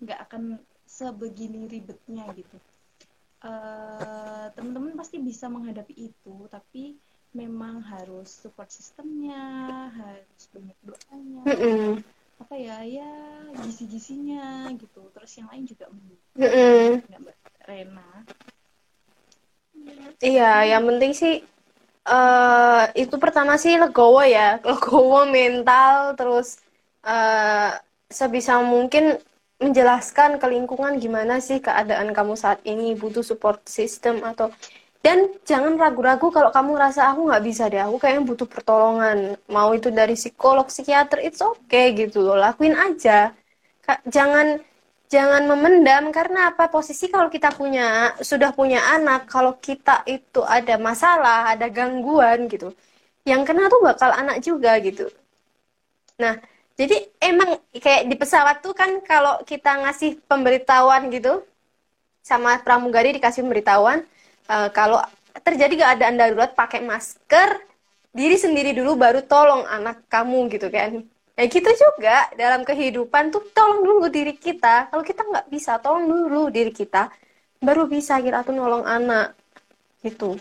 [0.03, 2.59] nggak akan sebegini ribetnya gitu.
[3.39, 6.99] Uh, teman-teman pasti bisa menghadapi itu tapi
[7.39, 9.39] memang harus support sistemnya
[9.95, 11.89] harus banyak doanya mm -mm.
[12.43, 13.13] apa ya ya
[13.63, 15.87] gisi-gisinya gitu terus yang lain juga
[16.35, 16.87] mm -mm.
[17.23, 18.11] mbak Rena
[20.19, 21.35] iya yang penting sih
[22.11, 26.59] uh, itu pertama sih legowo ya legowo mental terus
[27.07, 27.79] uh,
[28.11, 29.21] sebisa mungkin
[29.59, 34.55] menjelaskan ke lingkungan gimana sih keadaan kamu saat ini butuh support system atau
[34.99, 39.19] dan jangan ragu-ragu kalau kamu rasa aku nggak bisa deh aku kayaknya butuh pertolongan.
[39.47, 42.37] Mau itu dari psikolog psikiater it's okay gitu loh.
[42.37, 43.31] Lakuin aja.
[44.05, 44.61] Jangan
[45.09, 46.69] jangan memendam karena apa?
[46.69, 52.75] Posisi kalau kita punya sudah punya anak kalau kita itu ada masalah ada gangguan gitu
[53.25, 55.07] yang kena tuh bakal anak juga gitu.
[56.21, 56.35] Nah
[56.79, 61.43] jadi emang kayak di pesawat tuh kan kalau kita ngasih pemberitahuan gitu
[62.23, 64.05] sama pramugari dikasih pemberitahuan
[64.49, 64.99] uh, kalau
[65.45, 67.63] terjadi keadaan darurat pakai masker
[68.11, 71.05] diri sendiri dulu baru tolong anak kamu gitu kan.
[71.39, 74.91] Ya gitu juga dalam kehidupan tuh tolong dulu diri kita.
[74.91, 77.15] Kalau kita nggak bisa tolong dulu diri kita.
[77.63, 79.39] Baru bisa kita tuh nolong anak
[80.03, 80.35] gitu.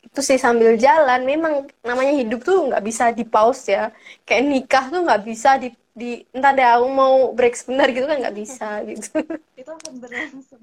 [0.00, 3.92] Itu sih sambil jalan memang namanya hidup tuh nggak bisa di pause ya.
[4.24, 8.16] Kayak nikah tuh nggak bisa di di entah deh aku mau break sebentar gitu kan
[8.16, 9.12] nggak bisa gitu.
[9.60, 10.60] Itu akan berlangsung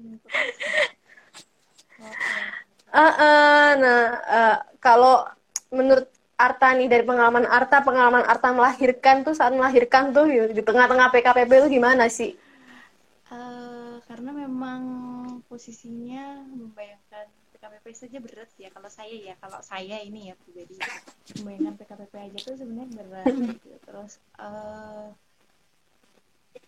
[2.92, 5.24] uh, uh, nah uh, kalau
[5.74, 11.14] menurut Arta nih dari pengalaman Arta pengalaman Arta melahirkan tuh saat melahirkan tuh di tengah-tengah
[11.14, 12.34] PKPB itu gimana sih?
[13.30, 14.82] Uh, karena memang
[15.46, 20.76] posisinya membayangkan PKPP saja berat ya kalau saya ya kalau saya ini ya pribadi
[21.40, 23.68] membayangkan PKPP aja tuh sebenarnya berat gitu.
[23.88, 25.08] terus uh,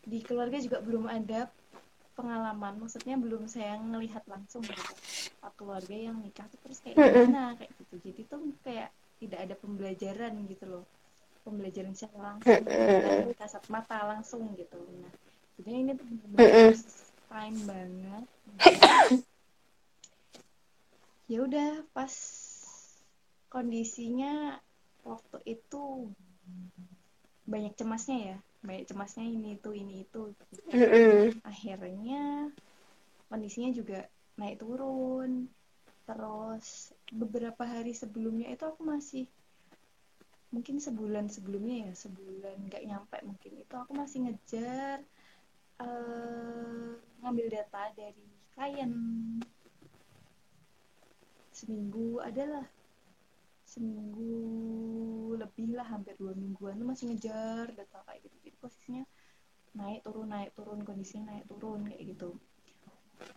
[0.06, 1.50] di keluarga juga belum ada
[2.16, 4.82] pengalaman maksudnya belum saya ngelihat langsung gitu.
[5.54, 7.94] Keluarga yang nikah tuh terus kayak gimana kayak gitu.
[8.02, 10.84] Jadi tuh kayak tidak ada pembelajaran gitu loh.
[11.44, 14.80] Pembelajaran secara langsung dari kasat mata langsung gitu.
[14.80, 15.12] Nah
[15.60, 16.74] jadi ini tuh benar-benar
[17.28, 18.24] time banget.
[21.26, 22.14] Ya udah pas
[23.50, 24.62] kondisinya
[25.02, 26.14] waktu itu
[27.50, 30.32] banyak cemasnya ya banyak cemasnya ini itu ini itu
[31.44, 32.50] akhirnya
[33.28, 34.06] kondisinya juga
[34.38, 35.50] naik turun.
[36.06, 39.26] Terus beberapa hari sebelumnya itu aku masih
[40.54, 45.02] mungkin sebulan sebelumnya ya sebulan nggak nyampe mungkin itu aku masih ngejar
[45.82, 46.94] uh,
[47.26, 48.92] ngambil data dari klien.
[51.50, 52.62] Seminggu adalah
[53.66, 54.30] seminggu
[55.34, 59.06] lebih lah hampir dua mingguan tuh masih ngejar data kayak gitu posisinya
[59.78, 62.34] naik turun naik turun kondisinya naik turun kayak gitu.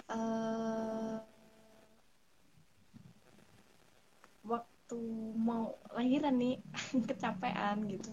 [0.10, 1.22] Uh,
[4.42, 5.00] waktu
[5.38, 6.58] mau lahiran nih
[7.10, 8.12] kecapean gitu.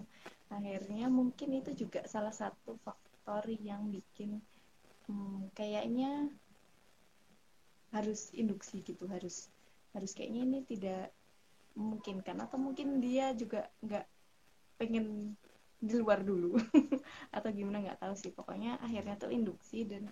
[0.53, 4.39] Akhirnya mungkin itu juga salah satu faktor yang bikin
[5.09, 6.29] hmm, kayaknya
[7.95, 9.49] harus induksi gitu harus
[9.97, 11.15] harus kayaknya ini tidak
[11.73, 12.37] memungkinkan.
[12.45, 14.07] Atau mungkin dia juga nggak
[14.77, 15.35] pengen
[15.81, 16.57] di luar dulu.
[17.37, 18.33] Atau gimana nggak tahu sih.
[18.33, 20.09] Pokoknya akhirnya tuh induksi dan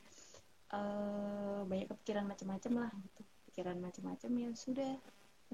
[0.72, 3.22] uh, banyak kepikiran macam-macam lah gitu.
[3.53, 4.92] Pikiran macam-macam ya sudah.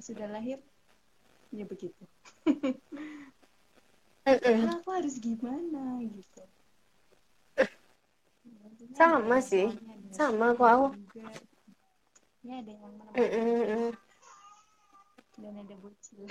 [0.01, 0.59] Sudah lahir.
[1.51, 2.05] Ya begitu.
[4.21, 6.43] Nah, aku harus gimana gitu.
[8.95, 9.67] Sama sih.
[10.13, 10.89] sama kok aku.
[12.47, 13.11] ya ada yang mana
[15.41, 16.25] dan ada bocil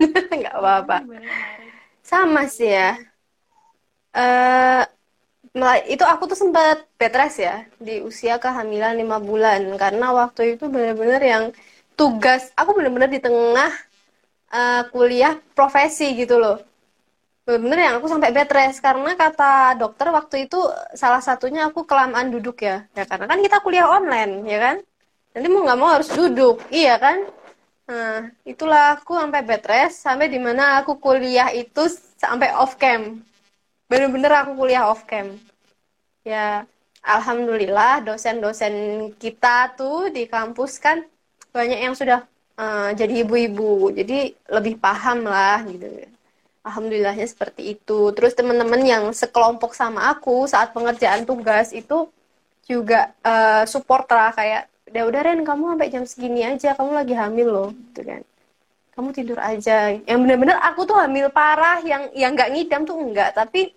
[0.38, 0.96] nggak apa-apa.
[2.00, 2.98] sama sih ya.
[4.10, 4.82] Uh,
[5.86, 9.60] itu aku tuh sempat bed rest ya di usia kehamilan lima bulan.
[9.78, 11.44] Karena waktu itu benar-benar yang
[11.98, 13.70] tugas aku benar-benar di tengah
[14.50, 16.58] uh, kuliah profesi gitu loh.
[17.46, 18.78] Benar-benar yang aku sampai bed rest.
[18.82, 20.58] Karena kata dokter waktu itu
[20.94, 22.86] salah satunya aku kelamaan duduk ya.
[22.94, 24.76] Ya karena kan kita kuliah online ya kan?
[25.34, 26.62] Nanti mau nggak mau harus duduk.
[26.70, 27.18] Iya kan
[27.90, 31.90] nah itulah aku sampai bed rest sampai di mana aku kuliah itu
[32.22, 33.18] sampai off cam.
[33.90, 35.34] Bener-bener aku kuliah off cam.
[36.22, 36.70] Ya
[37.02, 38.74] alhamdulillah dosen-dosen
[39.18, 41.02] kita tuh di kampus kan
[41.50, 42.22] banyak yang sudah
[42.54, 43.90] uh, jadi ibu-ibu.
[43.90, 45.90] Jadi lebih paham lah gitu.
[46.62, 48.14] Alhamdulillahnya seperti itu.
[48.14, 52.06] Terus teman-teman yang sekelompok sama aku saat pengerjaan tugas itu
[52.70, 57.14] juga uh, support lah kayak udah udah Ren kamu sampai jam segini aja kamu lagi
[57.14, 58.22] hamil loh gitu kan.
[58.94, 59.94] Kamu tidur aja.
[59.94, 63.72] Yang benar-benar aku tuh hamil parah yang yang nggak ngidam tuh enggak tapi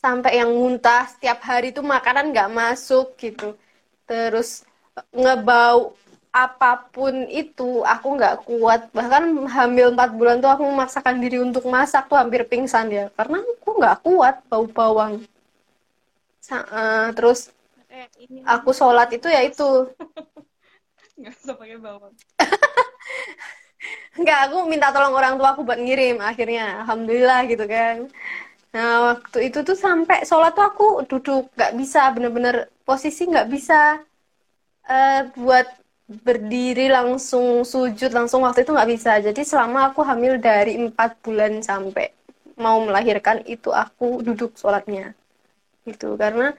[0.00, 3.58] sampai yang muntah setiap hari tuh makanan nggak masuk gitu.
[4.06, 4.62] Terus
[5.10, 5.98] ngebau
[6.30, 8.80] apa pun itu aku nggak kuat.
[8.94, 13.42] Bahkan hamil empat bulan tuh aku memaksakan diri untuk masak tuh hampir pingsan ya karena
[13.42, 15.14] aku nggak kuat bau bawang
[16.40, 17.59] Sa uh, terus eh,
[18.46, 19.90] aku sholat itu ya itu.
[21.20, 22.14] Nggak usah pakai bawang.
[24.20, 28.08] Nggak aku minta tolong orang tua aku buat ngirim akhirnya alhamdulillah gitu kan.
[28.70, 33.98] Nah waktu itu tuh sampai sholat tuh aku duduk nggak bisa bener-bener posisi nggak bisa
[34.86, 35.66] uh, buat
[36.10, 39.12] berdiri langsung sujud langsung waktu itu nggak bisa.
[39.22, 42.10] Jadi selama aku hamil dari empat bulan sampai
[42.58, 45.14] mau melahirkan itu aku duduk sholatnya.
[45.86, 46.54] Gitu karena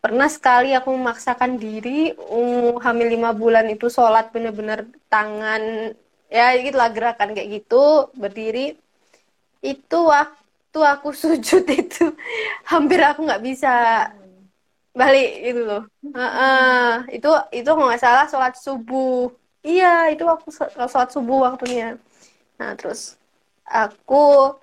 [0.00, 5.92] pernah sekali aku memaksakan diri um, hamil lima bulan itu sholat bener-bener tangan
[6.32, 8.80] ya gitulah gerakan kayak gitu berdiri.
[9.60, 12.16] Itu waktu aku sujud itu
[12.64, 13.72] hampir aku nggak bisa
[14.96, 15.82] balik gitu loh.
[16.16, 19.28] Uh, uh, itu itu nggak salah sholat subuh.
[19.60, 20.48] Iya itu aku
[20.88, 22.00] sholat subuh waktunya.
[22.56, 23.20] Nah terus
[23.68, 24.56] aku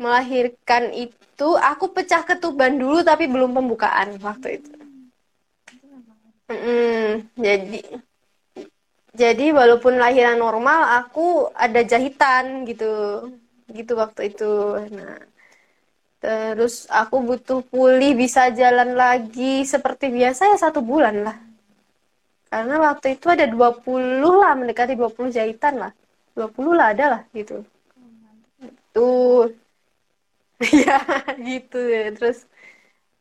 [0.00, 4.77] melahirkan itu aku pecah ketuban dulu tapi belum pembukaan waktu itu
[7.36, 7.80] jadi
[9.12, 12.88] jadi walaupun lahiran normal aku ada jahitan gitu
[13.72, 15.18] gitu waktu itu nah
[16.18, 21.36] Terus aku butuh pulih bisa jalan lagi seperti biasa ya satu bulan lah.
[22.50, 25.92] Karena waktu itu ada 20 lah, mendekati 20 jahitan lah.
[26.34, 27.62] 20 lah ada lah gitu.
[28.90, 29.54] Tuh.
[30.82, 30.98] ya
[31.38, 32.10] gitu ya.
[32.18, 32.50] Terus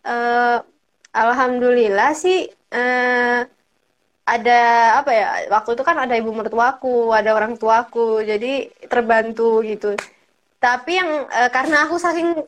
[0.02, 0.66] uh,
[1.14, 3.42] alhamdulillah sih uh,
[4.28, 4.60] ada
[5.00, 9.96] apa ya waktu itu kan ada ibu mertuaku ada orang tuaku jadi terbantu gitu
[10.60, 12.44] tapi yang uh, karena aku saking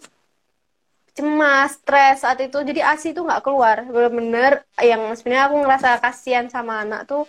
[1.20, 2.58] cemas, stres saat itu.
[2.64, 3.84] Jadi ASI itu nggak keluar.
[3.84, 7.28] Bener-bener yang sebenarnya aku ngerasa kasihan sama anak tuh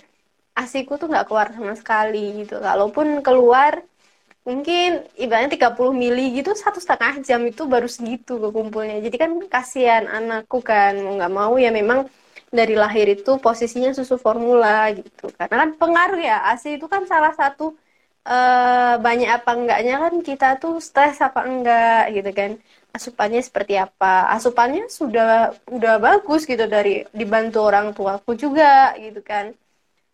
[0.55, 2.63] ASIku tuh nggak keluar sama sekali gitu.
[2.63, 3.83] Kalaupun keluar
[4.49, 10.09] mungkin ibaratnya 30 mili gitu satu setengah jam itu baru segitu kekumpulnya jadi kan kasihan
[10.09, 12.09] anakku kan mau nggak mau ya memang
[12.51, 15.31] dari lahir itu posisinya susu formula gitu.
[15.39, 17.79] Karena kan pengaruh ya ASI itu kan salah satu
[18.27, 22.51] uh, banyak apa enggaknya kan kita tuh stres apa enggak gitu kan.
[22.91, 24.35] Asupannya seperti apa?
[24.35, 29.55] Asupannya sudah udah bagus gitu dari dibantu orang tuaku juga gitu kan.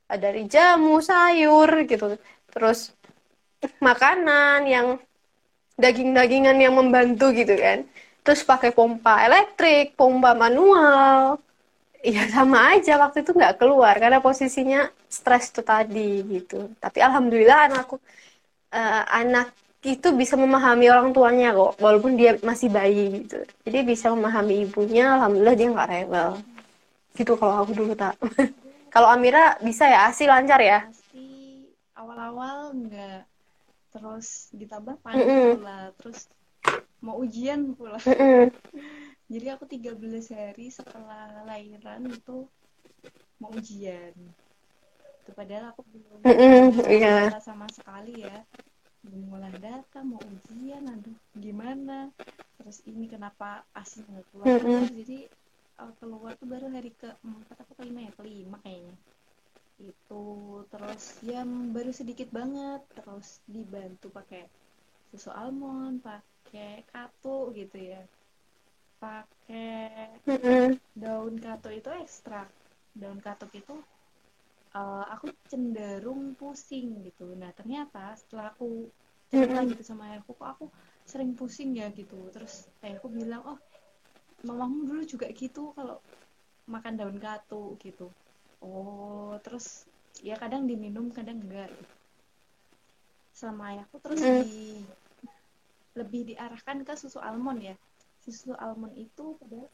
[0.06, 2.20] Dari jamu sayur gitu.
[2.52, 2.92] Terus
[3.80, 4.86] makanan yang
[5.80, 7.88] daging-dagingan yang membantu gitu kan.
[8.20, 11.40] Terus pakai pompa elektrik pompa manual
[12.06, 13.02] ya sama aja.
[13.02, 16.70] Waktu itu nggak keluar karena posisinya stres itu tadi gitu.
[16.78, 17.98] Tapi alhamdulillah anakku
[18.70, 19.50] uh, anak
[19.86, 23.42] itu bisa memahami orang tuanya kok walaupun dia masih bayi gitu.
[23.66, 26.30] Jadi bisa memahami ibunya alhamdulillah dia nggak rewel.
[27.14, 28.14] Gitu kalau aku dulu tak
[28.94, 30.10] kalau Amira bisa ya?
[30.10, 30.86] Asli lancar ya?
[31.98, 33.20] Awal-awal nggak
[33.96, 35.52] terus ditambah panik mm -mm.
[35.56, 36.18] pula terus
[37.00, 37.98] mau ujian pula.
[38.02, 38.44] Mm -mm.
[39.26, 39.98] jadi aku 13
[40.30, 42.46] hari setelah lahiran itu
[43.42, 44.14] mau ujian.
[45.22, 47.34] Itu padahal aku belum mm -mm, yeah.
[47.42, 48.46] sama sekali ya.
[49.02, 52.14] Mengolah data mau ujian aduh gimana?
[52.62, 54.82] Terus ini kenapa aslinya keluar mm -hmm.
[54.94, 55.18] jadi
[55.82, 58.94] uh, keluar tuh baru hari ke empat atau kelima ya kelima kayaknya.
[59.82, 60.24] Itu
[60.70, 62.86] terus ya baru sedikit banget.
[62.94, 64.46] Terus dibantu pakai
[65.10, 68.02] susu almond pakai katu gitu ya
[68.96, 70.66] pakai mm -hmm.
[70.96, 72.48] daun katu itu ekstrak
[72.96, 73.76] daun katuk itu
[74.72, 78.88] uh, aku cenderung pusing gitu nah ternyata setelah aku
[79.32, 80.66] cerita gitu sama ayahku kok aku
[81.06, 83.58] sering pusing ya gitu terus ayahku bilang oh
[84.46, 85.98] mamamu dulu juga gitu kalau
[86.70, 88.10] makan daun katu gitu
[88.62, 89.86] oh terus
[90.22, 91.94] ya kadang diminum kadang enggak gitu.
[93.36, 94.42] sama ayahku terus mm.
[94.46, 94.60] di
[95.96, 97.74] lebih diarahkan ke susu almond ya
[98.26, 99.70] susu almond itu padahal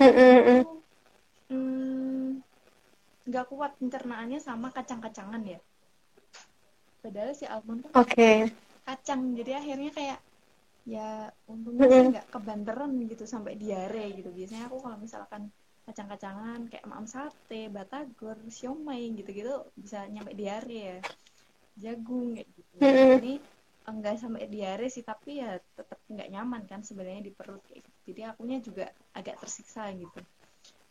[1.49, 2.29] mm,
[3.33, 5.61] nggak kuat pencernaannya sama kacang-kacangan ya
[7.01, 8.53] padahal si almond tuh okay.
[8.85, 10.19] kacang jadi akhirnya kayak
[10.85, 15.49] ya untungnya sih nggak kebanteran gitu sampai diare gitu biasanya aku kalau misalkan
[15.83, 20.99] kacang-kacangan kayak mam sate, batagor, siomay gitu-gitu bisa nyampe diare ya.
[21.75, 22.75] Jagung kayak gitu.
[22.79, 23.19] Mm-mm.
[23.19, 23.35] Ini
[23.91, 27.92] enggak sampai diare sih tapi ya tetap nggak nyaman kan sebenarnya di perut kayak gitu.
[28.03, 30.21] Jadi akunya juga agak tersiksa gitu.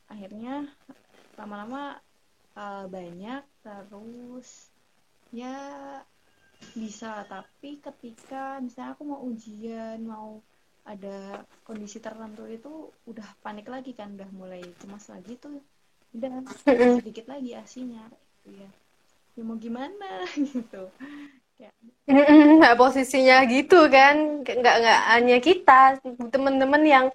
[0.08, 0.68] Akhirnya
[1.36, 2.00] lama-lama
[2.56, 4.72] uh, banyak terus
[5.36, 5.56] ya
[6.76, 7.28] bisa.
[7.28, 10.40] Tapi ketika misalnya aku mau ujian mau
[10.82, 15.60] ada kondisi tertentu itu udah panik lagi kan udah mulai cemas lagi tuh.
[16.12, 16.44] Udah
[17.00, 18.08] sedikit lagi asinya
[18.44, 18.70] gitu ya.
[19.40, 20.92] Ya mau gimana gitu
[22.08, 24.42] Nggak posisinya gitu kan.
[24.42, 26.02] Nggak nggak hanya kita
[26.34, 27.06] teman-teman yang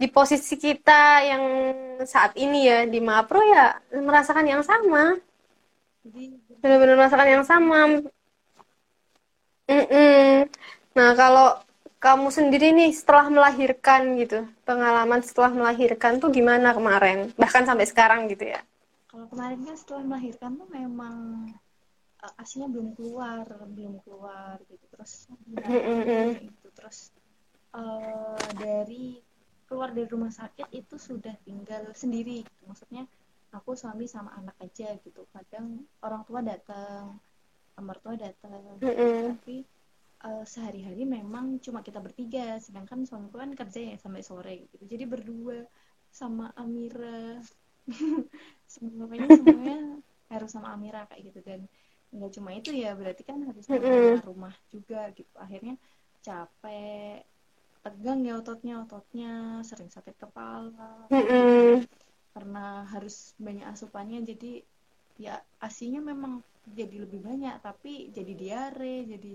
[0.00, 1.44] di posisi kita yang
[2.08, 5.16] saat ini ya di Mapro ya merasakan yang sama.
[6.60, 7.80] Benar-benar merasakan yang sama.
[9.68, 10.48] Mm-mm.
[10.96, 11.60] Nah kalau
[12.00, 17.28] kamu sendiri nih setelah melahirkan gitu pengalaman setelah melahirkan tuh gimana kemarin?
[17.36, 18.64] Bahkan sampai sekarang gitu ya.
[19.04, 21.14] Kalau kemarin kan setelah melahirkan tuh memang
[22.24, 24.84] uh, asinya belum keluar belum keluar gitu.
[24.92, 25.12] Terus
[25.56, 26.44] Mm-mm.
[26.44, 27.12] itu terus
[27.74, 29.20] uh, dari
[29.70, 32.62] keluar dari rumah sakit itu sudah tinggal sendiri gitu.
[32.66, 33.06] maksudnya
[33.54, 35.26] aku suami sama anak aja gitu.
[35.30, 37.18] Kadang orang tua datang
[37.80, 39.40] mertua datang Mm-mm.
[39.40, 39.64] tapi
[40.24, 42.60] uh, sehari-hari memang cuma kita bertiga.
[42.60, 44.84] Sedangkan suamiku kan kerja ya sampai sore gitu.
[44.84, 45.64] Jadi berdua
[46.10, 47.40] sama Amira.
[48.70, 49.78] Semuanya semuanya
[50.32, 51.40] harus sama Amira kayak gitu.
[51.42, 51.60] Dan
[52.14, 54.06] nggak cuma itu ya berarti kan harus Mm-mm.
[54.10, 55.74] sama rumah juga gitu akhirnya
[56.26, 57.22] capek
[57.84, 59.30] tegang ya ototnya ototnya
[59.68, 61.86] sering sakit kepala Mm-mm.
[62.34, 64.52] karena harus banyak asupannya jadi
[65.20, 65.34] ya
[65.66, 66.40] asinya memang
[66.78, 69.32] jadi lebih banyak tapi jadi diare jadi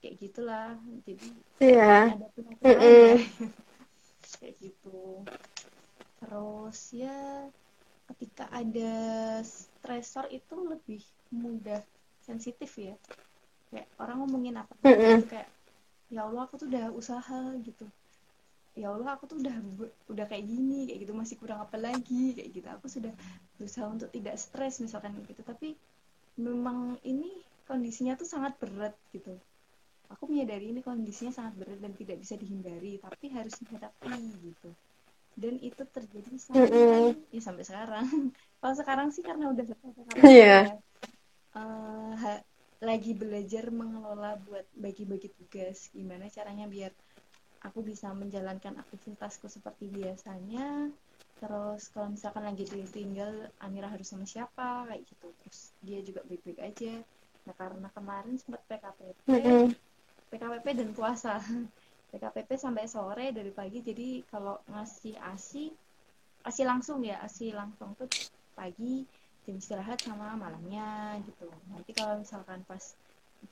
[0.00, 0.70] kayak gitulah
[1.06, 1.28] jadi
[1.60, 2.14] Iya.
[2.14, 3.14] ada penyakit ya.
[4.38, 5.22] kayak gitu
[6.20, 7.18] terus ya
[8.08, 8.94] ketika ada
[9.42, 11.02] stresor itu lebih
[11.34, 11.82] mudah
[12.28, 12.94] sensitif ya.
[13.70, 15.18] Kayak orang ngomongin apa Mm-mm.
[15.18, 15.48] gitu kayak
[16.14, 17.86] ya Allah aku tuh udah usaha gitu.
[18.82, 19.56] Ya Allah aku tuh udah
[20.12, 22.68] udah kayak gini kayak gitu masih kurang apa lagi kayak gitu.
[22.76, 23.12] Aku sudah
[23.60, 25.42] berusaha untuk tidak stres misalkan gitu.
[25.44, 25.68] Tapi
[26.40, 26.78] memang
[27.12, 27.30] ini
[27.68, 29.34] kondisinya tuh sangat berat gitu.
[30.14, 34.16] Aku menyadari ini kondisinya sangat berat dan tidak bisa dihindari tapi harus dihadapi
[34.52, 34.70] gitu.
[35.42, 37.16] Dan itu terjadi sampai Mm-mm.
[37.34, 38.06] ya sampai sekarang.
[38.60, 40.66] Kalau sekarang sih karena udah selesai sekarang Iya.
[40.66, 40.72] ya
[42.22, 42.44] ha-
[42.82, 45.78] lagi belajar mengelola buat bagi-bagi tugas.
[45.96, 46.92] Gimana caranya biar
[47.66, 50.90] aku bisa menjalankan aktivitasku seperti biasanya.
[51.40, 53.32] Terus kalau misalkan lagi ditinggal
[53.64, 54.86] Amira harus sama siapa?
[54.88, 55.28] Kayak gitu.
[55.40, 56.92] Terus dia juga baik-baik aja.
[57.46, 59.74] Nah karena kemarin sempat PKPP Mm-mm.
[60.30, 61.34] PKPP dan puasa.
[62.10, 63.78] PKPP sampai sore dari pagi.
[63.84, 65.64] Jadi kalau ngasih ASI
[66.48, 67.16] ASI langsung ya.
[67.26, 68.08] ASI langsung tuh
[68.58, 69.06] pagi
[69.44, 71.44] jam istirahat sama malamnya gitu.
[71.70, 72.84] Nanti kalau misalkan pas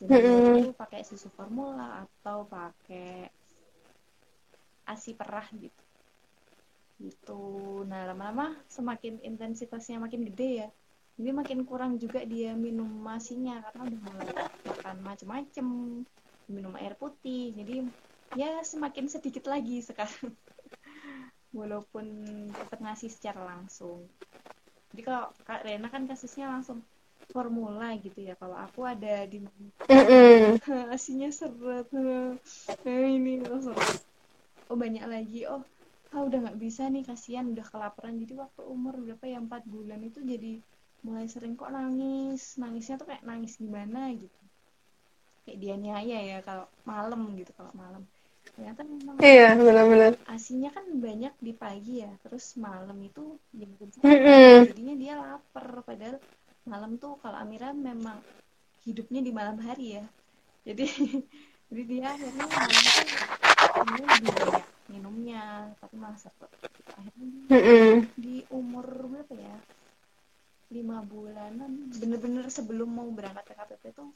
[0.01, 0.57] jam Mm-mm.
[0.57, 3.31] itu pakai susu formula atau pakai
[4.93, 5.83] ASI perah gitu.
[7.05, 7.33] Gitu.
[7.91, 8.45] Nah lama-lama
[8.77, 10.69] semakin intensitasnya makin gede ya.
[11.17, 14.29] Jadi makin kurang juga dia minum masinya karena udah mulai
[14.71, 15.67] makan macem-macem
[16.55, 17.41] minum air putih.
[17.59, 17.73] Jadi
[18.41, 20.37] ya semakin sedikit lagi sekarang.
[21.59, 22.07] Walaupun
[22.59, 24.07] tetap ngasih secara langsung
[24.91, 26.83] jadi kalau Kak Rena kan kasusnya langsung
[27.31, 28.35] formula gitu ya.
[28.35, 29.39] Kalau aku ada di
[30.95, 31.87] asinya seret.
[31.95, 32.35] Nah,
[33.17, 33.79] ini langsung
[34.67, 35.47] oh banyak lagi.
[35.47, 35.63] Oh
[36.11, 37.07] ah udah nggak bisa nih.
[37.07, 38.19] Kasihan udah kelaparan.
[38.19, 39.39] Jadi waktu umur berapa ya?
[39.39, 40.59] Empat bulan itu jadi
[41.07, 42.59] mulai sering kok nangis.
[42.59, 44.41] Nangisnya tuh kayak nangis gimana gitu.
[45.47, 48.03] Kayak dia niaya ya kalau malam gitu kalau malam
[48.61, 50.13] ternyata memang Iya, benar-benar.
[50.29, 53.73] asinya kan banyak di pagi ya terus malam itu jam
[54.69, 55.81] jadinya dia lapar.
[55.81, 56.21] Padahal
[56.69, 58.21] malam tuh kalau Amira memang
[58.85, 60.05] hidupnya di malam hari ya.
[60.69, 60.85] Jadi
[61.73, 62.69] jadi dia akhirnya malam
[63.81, 65.45] lebih banyak minumnya
[65.81, 66.45] tapi malah Gitu.
[66.93, 69.57] akhirnya di umur berapa ya?
[70.69, 71.89] Lima bulanan.
[71.97, 74.13] Bener-bener sebelum mau berangkat ke KPP tuh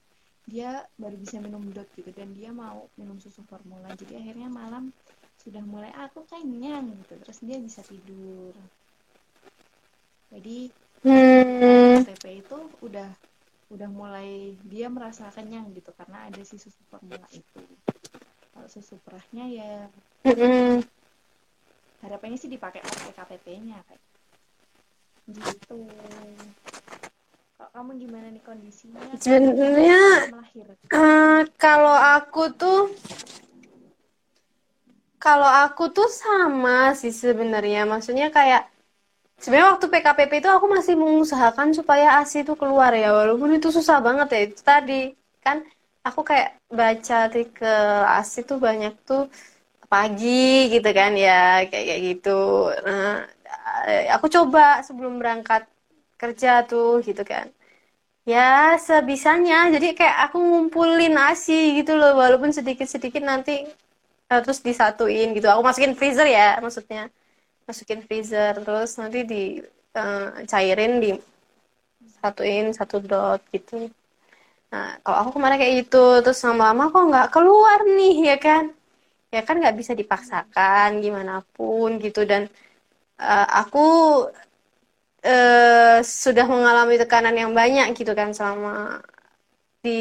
[0.52, 0.70] dia
[1.02, 3.88] baru bisa minum dot gitu dan dia mau minum susu formula.
[4.00, 4.84] Jadi akhirnya malam
[5.42, 7.14] sudah mulai "Ah, aku kenyang gitu.
[7.22, 8.52] Terus dia bisa tidur.
[10.32, 10.56] Jadi
[11.04, 12.04] Hmm.
[12.04, 13.08] KPP itu udah
[13.74, 17.60] udah mulai dia merasa kenyang gitu karena ada si susu formula itu.
[18.52, 19.70] Kalau susu perahnya ya
[20.24, 20.84] Mm-mm.
[22.04, 24.02] harapannya sih dipakai pakai KPP-nya kayak
[25.36, 25.78] gitu
[27.54, 28.98] kamu gimana nih kondisinya?
[29.14, 30.02] Sebenarnya
[30.90, 32.90] eh, kalau aku tuh
[35.22, 37.86] kalau aku tuh sama sih sebenarnya.
[37.88, 38.68] Maksudnya kayak
[39.40, 43.14] sebenarnya waktu PKPP itu aku masih mengusahakan supaya ASI itu keluar ya.
[43.14, 45.02] Walaupun itu susah banget ya itu tadi.
[45.40, 45.64] Kan
[46.04, 49.30] aku kayak baca artikel ASI tuh banyak tuh
[49.88, 52.68] pagi gitu kan ya kayak kayak gitu.
[52.84, 53.24] Nah
[54.12, 55.64] aku coba sebelum berangkat
[56.24, 57.46] kerja tuh gitu kan.
[58.24, 59.68] Ya sebisanya.
[59.74, 63.68] Jadi kayak aku ngumpulin ASI gitu loh walaupun sedikit-sedikit nanti
[64.32, 65.46] uh, terus disatuin gitu.
[65.52, 67.12] Aku masukin freezer ya maksudnya.
[67.68, 69.42] Masukin freezer terus nanti di
[69.96, 71.10] uh, cairin di
[72.20, 73.92] satuin satu dot gitu.
[74.72, 78.64] Nah kalau aku kemarin kayak gitu terus lama-lama kok nggak keluar nih ya kan.
[79.34, 82.24] Ya kan nggak bisa dipaksakan gimana pun gitu.
[82.24, 82.48] Dan
[83.20, 83.86] uh, aku
[85.24, 89.00] uh, sudah mengalami tekanan yang banyak gitu kan selama
[89.84, 89.98] di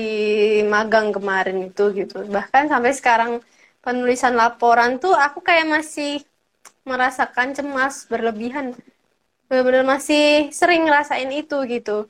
[0.63, 2.23] magang kemarin itu gitu.
[2.27, 3.31] Bahkan sampai sekarang
[3.83, 6.23] penulisan laporan tuh aku kayak masih
[6.87, 8.75] merasakan cemas berlebihan.
[9.47, 12.07] Benar-benar masih sering ngerasain itu gitu.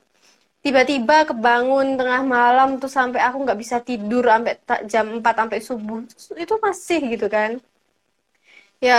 [0.64, 4.54] Tiba-tiba kebangun tengah malam tuh sampai aku nggak bisa tidur sampai
[4.88, 6.00] jam 4 sampai subuh.
[6.38, 7.60] Itu masih gitu kan
[8.86, 8.94] ya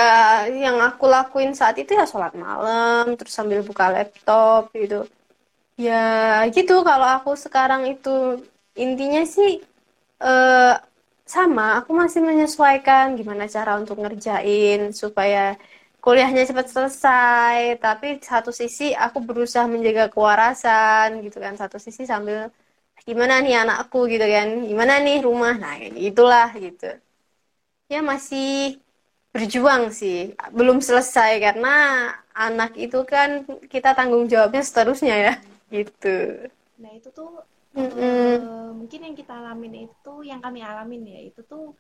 [0.64, 4.96] yang aku lakuin saat itu ya sholat malam terus sambil buka laptop gitu.
[5.86, 5.94] Ya
[6.56, 8.10] gitu kalau aku sekarang itu.
[8.84, 9.50] Intinya sih
[10.26, 10.74] eh,
[11.36, 15.40] sama aku masih menyesuaikan gimana cara untuk ngerjain supaya
[16.04, 17.58] kuliahnya cepat selesai.
[17.86, 21.54] Tapi satu sisi aku berusaha menjaga kewarasan gitu kan.
[21.62, 22.38] Satu sisi sambil
[23.10, 24.00] gimana nih anakku?
[24.14, 24.48] Gitu kan.
[24.70, 25.54] Gimana nih rumah?
[25.64, 25.74] Nah
[26.10, 26.86] itulah gitu.
[27.94, 28.46] Ya masih
[29.36, 30.32] berjuang sih.
[30.56, 35.34] Belum selesai karena anak itu kan kita tanggung jawabnya seterusnya ya.
[35.68, 36.48] Gitu.
[36.80, 37.44] Nah itu tuh
[37.76, 38.32] mm -mm.
[38.40, 41.76] Uh, mungkin yang kita alamin itu yang kami alamin ya itu tuh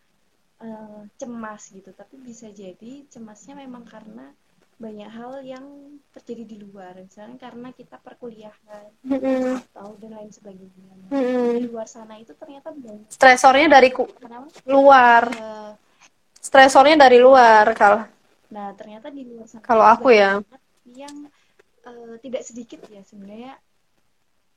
[0.59, 1.95] uh, cemas gitu.
[1.95, 4.35] Tapi bisa jadi cemasnya memang karena
[4.75, 5.63] banyak hal yang
[6.11, 6.99] terjadi di luar.
[6.99, 9.71] Misalnya karena kita perkuliahan mm-hmm.
[9.71, 10.91] atau dan lain sebagainya.
[11.07, 11.63] Mm-hmm.
[11.63, 13.07] di luar sana itu ternyata banyak.
[13.07, 14.11] Stresornya dari ku-
[14.67, 15.23] luar.
[15.31, 15.71] Uh,
[16.45, 18.05] stresornya dari luar kalau
[18.53, 20.37] nah ternyata di luar sana kalau aku ya.
[20.85, 21.27] yang
[21.85, 23.55] uh, tidak sedikit ya sebenarnya.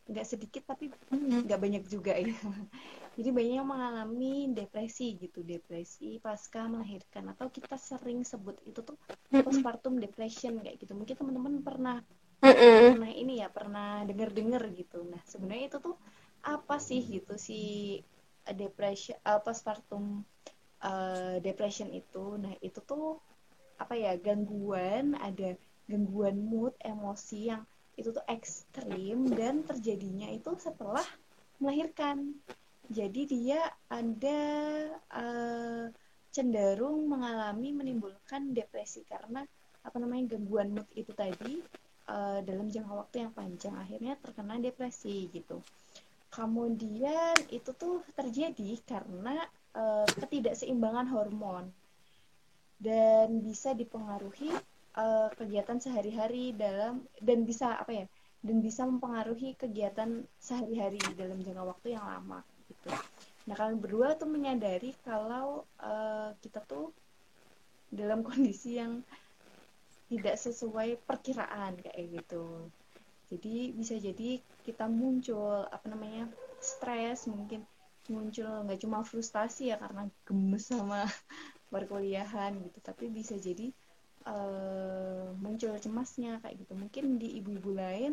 [0.08, 2.32] Nggak sedikit tapi nggak banyak juga ya.
[3.18, 5.44] Jadi banyak yang mengalami depresi gitu.
[5.44, 7.28] Depresi pasca melahirkan.
[7.28, 8.96] Atau kita sering sebut itu tuh
[9.28, 10.96] postpartum depression kayak gitu.
[10.96, 11.98] Mungkin teman-teman pernah
[12.38, 15.04] pernah ini ya pernah dengar-dengar gitu.
[15.04, 15.96] Nah sebenarnya itu tuh
[16.40, 17.60] apa sih gitu si
[18.48, 20.24] depression uh, postpartum
[20.82, 23.18] uh, depression itu nah itu tuh
[23.78, 25.54] apa ya gangguan ada
[25.86, 27.62] gangguan mood emosi yang
[27.98, 31.04] itu tuh ekstrim dan terjadinya itu setelah
[31.58, 32.38] melahirkan
[32.88, 33.60] jadi dia
[33.90, 34.40] ada
[35.12, 35.84] uh,
[36.32, 39.42] cenderung mengalami menimbulkan depresi karena
[39.82, 41.60] apa namanya gangguan mood itu tadi
[42.08, 45.60] uh, dalam jangka waktu yang panjang akhirnya terkena depresi gitu.
[46.28, 49.48] Kemudian itu tuh terjadi karena
[49.78, 51.70] uh, ketidakseimbangan hormon
[52.82, 54.50] dan bisa dipengaruhi
[54.98, 58.06] uh, kegiatan sehari-hari dalam dan bisa apa ya
[58.42, 62.90] dan bisa mempengaruhi kegiatan sehari-hari dalam jangka waktu yang lama gitu.
[63.50, 66.94] Nah kalian berdua tuh menyadari kalau uh, kita tuh
[67.90, 69.02] dalam kondisi yang
[70.08, 72.70] tidak sesuai perkiraan kayak gitu.
[73.28, 76.30] Jadi bisa jadi kita muncul apa namanya
[76.62, 77.60] stres mungkin
[78.08, 81.04] muncul nggak cuma frustasi ya karena gemes sama
[81.72, 83.68] perkuliahan gitu tapi bisa jadi
[84.24, 88.12] uh, muncul cemasnya kayak gitu mungkin di ibu-ibu lain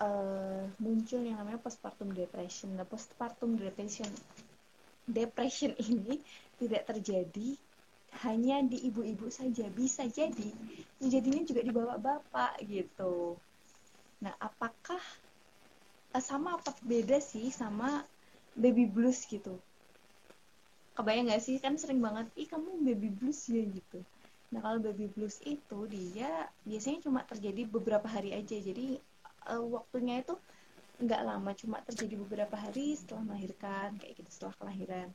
[0.00, 2.76] uh, muncul yang namanya postpartum depression.
[2.76, 4.08] Nah, postpartum depression
[5.06, 6.18] depression ini
[6.58, 7.54] tidak terjadi
[8.26, 10.50] hanya di ibu-ibu saja, bisa jadi
[10.98, 13.36] terjadinya juga di bapak-bapak gitu.
[14.24, 15.00] Nah, apakah
[16.16, 18.02] uh, sama apa beda sih sama
[18.56, 19.60] baby blues gitu?
[20.96, 24.00] Kebayang gak sih kan sering banget, ih kamu baby blues ya gitu.
[24.50, 28.96] Nah kalau baby blues itu dia biasanya cuma terjadi beberapa hari aja, jadi
[29.52, 30.34] uh, waktunya itu
[30.96, 35.08] nggak lama cuma terjadi beberapa hari setelah melahirkan kayak gitu setelah kelahiran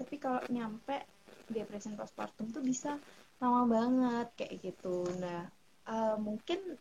[0.00, 1.04] tapi kalau nyampe
[1.52, 2.96] depresi postpartum tuh bisa
[3.38, 5.44] lama banget kayak gitu nah
[5.86, 6.80] uh, mungkin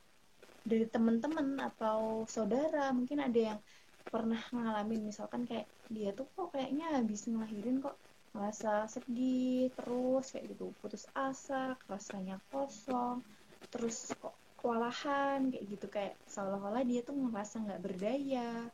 [0.63, 3.59] dari teman-teman atau saudara mungkin ada yang
[4.07, 7.95] pernah ngalamin misalkan kayak dia tuh kok kayaknya habis ngelahirin kok
[8.35, 13.23] merasa sedih terus kayak gitu putus asa rasanya kosong
[13.71, 15.85] terus kok kewalahan kayak gitu.
[15.87, 18.67] Kayak seolah-olah dia tuh merasa nggak berdaya.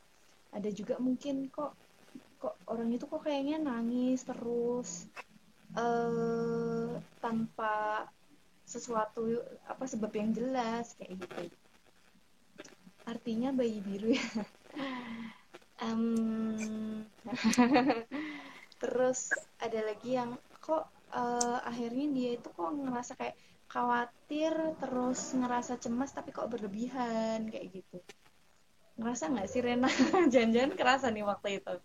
[0.56, 1.76] Ada juga mungkin kok
[2.40, 5.08] kok orang itu kok kayaknya nangis terus
[5.76, 8.08] uh, tanpa
[8.64, 11.44] sesuatu apa sebab yang jelas kayak gitu.
[13.04, 14.24] Artinya bayi biru ya
[15.84, 17.04] um,
[18.82, 23.36] terus ada lagi yang kok uh, akhirnya dia itu kok ngerasa kayak
[23.74, 27.98] khawatir terus ngerasa cemas tapi kok berlebihan kayak gitu.
[29.02, 29.90] Ngerasa nggak sih Rena?
[30.34, 31.76] Jangan-jangan kerasa nih waktu itu.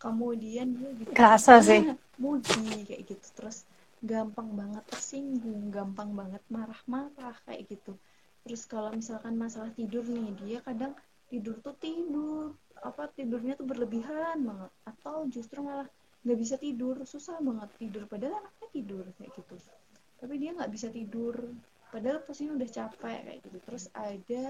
[0.00, 1.10] Kemudian dia gitu.
[1.14, 1.86] Kerasa sih.
[2.20, 3.26] Moody kayak gitu.
[3.38, 3.62] Terus
[4.00, 7.94] gampang banget tersinggung gampang banget marah-marah kayak gitu.
[8.42, 10.96] Terus kalau misalkan masalah tidur nih dia kadang
[11.30, 15.86] tidur tuh tidur apa tidurnya tuh berlebihan banget atau justru malah
[16.20, 19.56] nggak bisa tidur susah banget tidur padahal anaknya tidur kayak gitu.
[20.20, 21.34] Tapi dia nggak bisa tidur
[21.88, 23.58] padahal posisinya udah capek kayak gitu.
[23.64, 24.44] Terus ada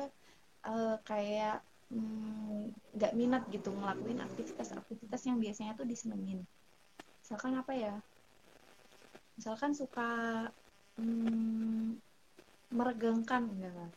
[0.67, 1.63] uh, kayak
[1.93, 6.41] mm, nggak mm, minat gitu ngelakuin aktivitas-aktivitas yang biasanya tuh disenengin.
[7.23, 7.95] Misalkan apa ya?
[9.39, 10.11] Misalkan suka
[10.99, 11.99] mm,
[12.71, 13.91] meregangkan enggak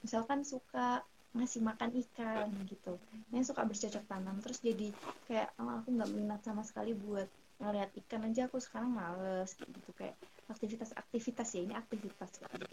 [0.00, 2.98] misalkan suka ngasih makan ikan gitu.
[3.30, 4.90] Yang suka bercocok tanam terus jadi
[5.30, 7.26] kayak oh, aku nggak minat sama sekali buat
[7.60, 9.90] ngeliat ikan aja aku sekarang males gitu.
[9.94, 10.18] Kayak
[10.50, 12.66] aktivitas-aktivitas ya ini aktivitas gitu.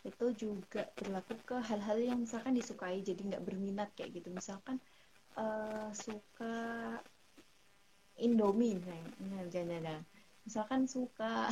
[0.00, 4.32] itu juga berlaku ke hal-hal yang misalkan disukai jadi nggak berminat kayak gitu.
[4.32, 4.80] Misalkan
[5.36, 6.56] uh, suka
[8.20, 10.04] Indomie nah, jangan-jangan
[10.44, 11.48] misalkan suka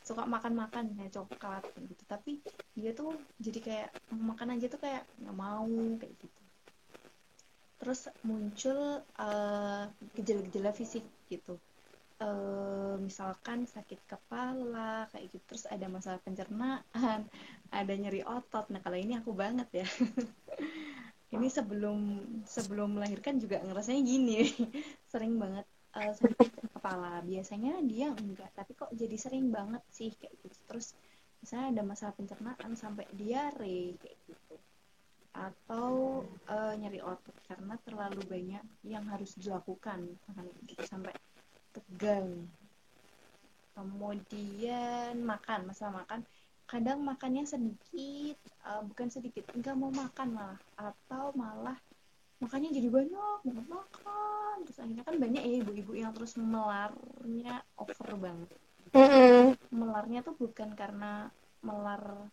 [0.00, 2.02] suka makan-makan kayak coklat gitu.
[2.08, 2.32] Tapi
[2.74, 5.70] dia tuh jadi kayak makan aja tuh kayak nggak mau
[6.00, 6.40] kayak gitu.
[7.80, 9.84] Terus muncul eh,
[10.16, 11.56] gejala-gejala fisik gitu.
[12.20, 15.40] Uh, misalkan sakit kepala kayak gitu.
[15.48, 17.24] Terus ada masalah pencernaan
[17.72, 18.68] ada nyeri otot.
[18.68, 19.88] Nah kalau ini aku banget ya.
[21.30, 24.50] Ini sebelum sebelum melahirkan juga ngerasanya gini.
[25.14, 25.62] Sering banget
[25.96, 27.22] uh, sakit kepala.
[27.24, 30.58] Biasanya dia enggak tapi kok jadi sering banget sih kayak gitu.
[30.70, 30.94] Terus
[31.40, 34.54] misalnya ada masalah pencernaan sampai diare kayak gitu.
[35.30, 40.18] Atau uh, nyeri otot karena terlalu banyak yang harus dilakukan
[40.66, 41.14] gitu sampai
[41.70, 42.50] tegang.
[43.74, 46.26] Kemudian makan masalah makan.
[46.70, 50.60] Kadang makannya sedikit uh, bukan sedikit enggak mau makan malah.
[50.78, 51.78] Atau malah
[52.40, 54.56] makanya jadi banyak banget makan.
[54.64, 58.50] Terus akhirnya kan banyak ya ibu-ibu yang terus melarnya over banget.
[58.90, 59.44] Mm -hmm.
[59.70, 61.30] melarnya tuh bukan karena
[61.62, 62.26] melar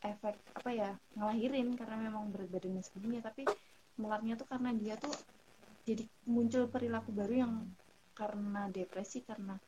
[0.00, 3.44] efek apa ya ngelahirin karena memang berat badannya sebelumnya tapi
[4.00, 5.12] melarnya tuh karena dia tuh
[5.84, 7.54] jadi muncul perilaku baru yang
[8.16, 9.60] karena depresi karena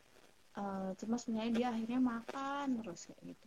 [0.56, 3.46] uh, cuma sebenarnya dia akhirnya makan terus kayak gitu.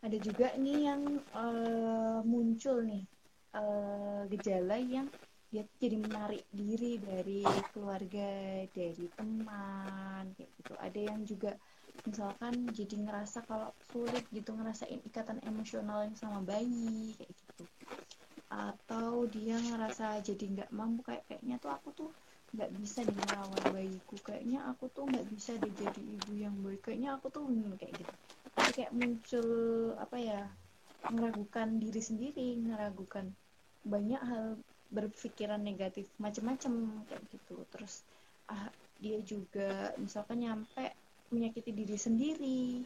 [0.00, 1.02] Ada juga nih yang
[1.34, 3.04] uh, muncul nih
[3.54, 5.08] uh, gejala yang
[5.50, 7.42] dia jadi menarik diri dari
[7.74, 10.72] keluarga dari teman kayak gitu.
[10.78, 11.52] Ada yang juga
[12.06, 17.64] misalkan jadi ngerasa kalau sulit gitu ngerasain ikatan emosional yang sama bayi kayak gitu.
[18.46, 22.10] Atau dia ngerasa jadi nggak mampu kayak kayaknya tuh aku tuh
[22.54, 24.16] nggak bisa di merawat bayiku.
[24.22, 26.86] Kayaknya aku tuh nggak bisa deh jadi ibu yang baik.
[26.86, 28.14] Kayaknya aku tuh hmm, kayak gitu.
[28.54, 29.48] Tapi kayak muncul
[29.98, 30.40] apa ya
[31.08, 33.32] meragukan diri sendiri meragukan
[33.80, 34.60] banyak hal
[34.92, 37.56] berpikiran negatif macam-macam kayak gitu.
[37.72, 38.04] Terus
[38.50, 38.68] ah,
[39.00, 40.92] dia juga misalkan nyampe
[41.30, 42.84] menyakiti diri sendiri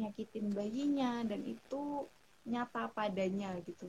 [0.00, 2.08] nyakitin bayinya dan itu
[2.48, 3.84] nyata padanya gitu.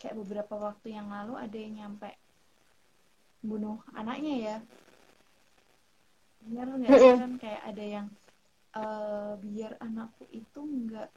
[0.00, 2.10] Kayak beberapa waktu yang lalu ada yang nyampe
[3.44, 4.56] bunuh anaknya ya.
[6.40, 8.06] Benar nggak sih kan kayak ada yang
[8.72, 11.12] uh, biar anakku itu nggak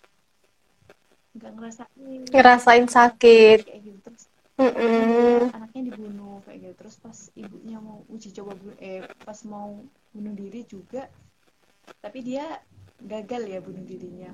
[1.34, 2.22] nggak ngerasain.
[2.30, 3.60] Ngerasain sakit.
[3.66, 4.24] Kayak gitu terus
[4.54, 5.38] mm -mm.
[5.54, 6.74] anaknya dibunuh kayak gitu.
[6.86, 9.82] Terus pas ibunya mau uji coba eh pas mau
[10.14, 11.10] bunuh diri juga
[12.00, 12.46] tapi dia
[13.04, 14.32] gagal ya bunuh dirinya.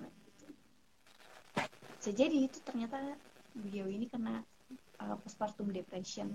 [2.00, 3.00] Sejadi itu ternyata
[3.56, 4.45] beliau ini kena
[5.02, 6.30] uh, postpartum depression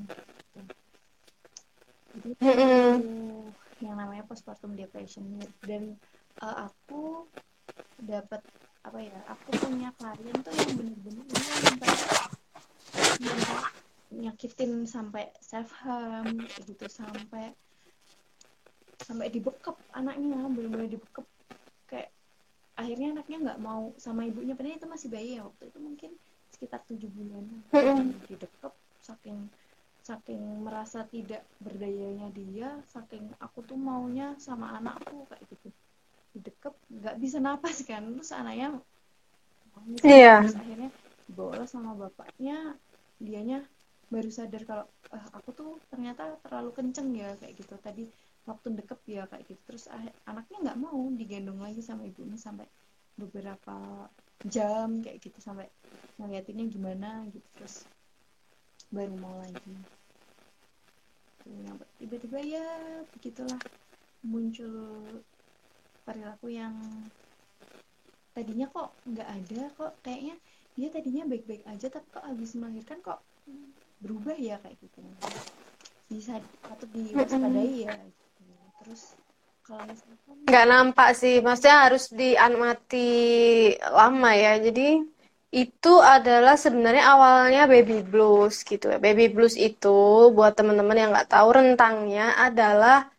[2.14, 2.94] jadi mm -mm.
[3.82, 5.26] yang namanya postpartum depression.
[5.66, 5.98] Dan
[6.38, 7.26] uh, aku
[7.98, 8.40] dapat
[8.84, 11.90] apa ya aku punya klien tuh yang bener-bener sampai
[14.14, 17.56] nyakitin sampai self harm gitu sampai
[19.00, 21.26] sampai dibekep anaknya bener-bener dibekep.
[21.88, 22.12] Kayak
[22.76, 26.10] akhirnya anaknya nggak mau sama ibunya padahal itu masih bayi ya waktu itu mungkin
[26.52, 27.44] sekitar tujuh bulan.
[28.28, 29.48] Didekep saking
[30.04, 35.72] saking merasa tidak berdayanya dia saking aku tuh maunya sama anakku kayak gitu
[36.34, 38.02] didekep nggak bisa napas kan.
[38.18, 38.82] Terus anaknya
[40.02, 40.42] iya.
[40.42, 40.90] Terus akhirnya
[41.30, 42.74] dibawa sama bapaknya.
[43.22, 43.62] Dianya
[44.10, 47.74] baru sadar kalau eh, aku tuh ternyata terlalu kenceng ya kayak gitu.
[47.78, 48.04] Tadi
[48.44, 49.62] waktu deket ya kayak gitu.
[49.70, 49.86] Terus
[50.28, 52.66] anaknya nggak mau digendong lagi sama ibunya sampai
[53.14, 54.10] beberapa
[54.44, 55.70] jam kayak gitu sampai
[56.18, 57.46] ngeliatinnya gimana gitu.
[57.56, 57.86] Terus
[58.90, 59.74] baru mau lagi.
[62.00, 62.66] Tiba-tiba ya
[63.16, 63.60] begitulah
[64.24, 65.20] muncul
[66.04, 66.76] perilaku yang
[68.36, 70.36] tadinya kok nggak ada kok kayaknya
[70.74, 73.22] dia tadinya baik-baik aja tapi kok habis melahirkan kok
[74.02, 75.00] berubah ya kayak gitu.
[76.10, 78.42] Bisa patut diwaspadai ya gitu.
[78.84, 79.16] terus
[79.64, 83.10] kalau misalkan nggak nampak sih maksudnya harus diamati
[83.80, 84.60] lama ya.
[84.60, 85.00] Jadi
[85.54, 88.98] itu adalah sebenarnya awalnya baby blues gitu ya.
[88.98, 93.13] Baby blues itu buat teman-teman yang nggak tahu rentangnya adalah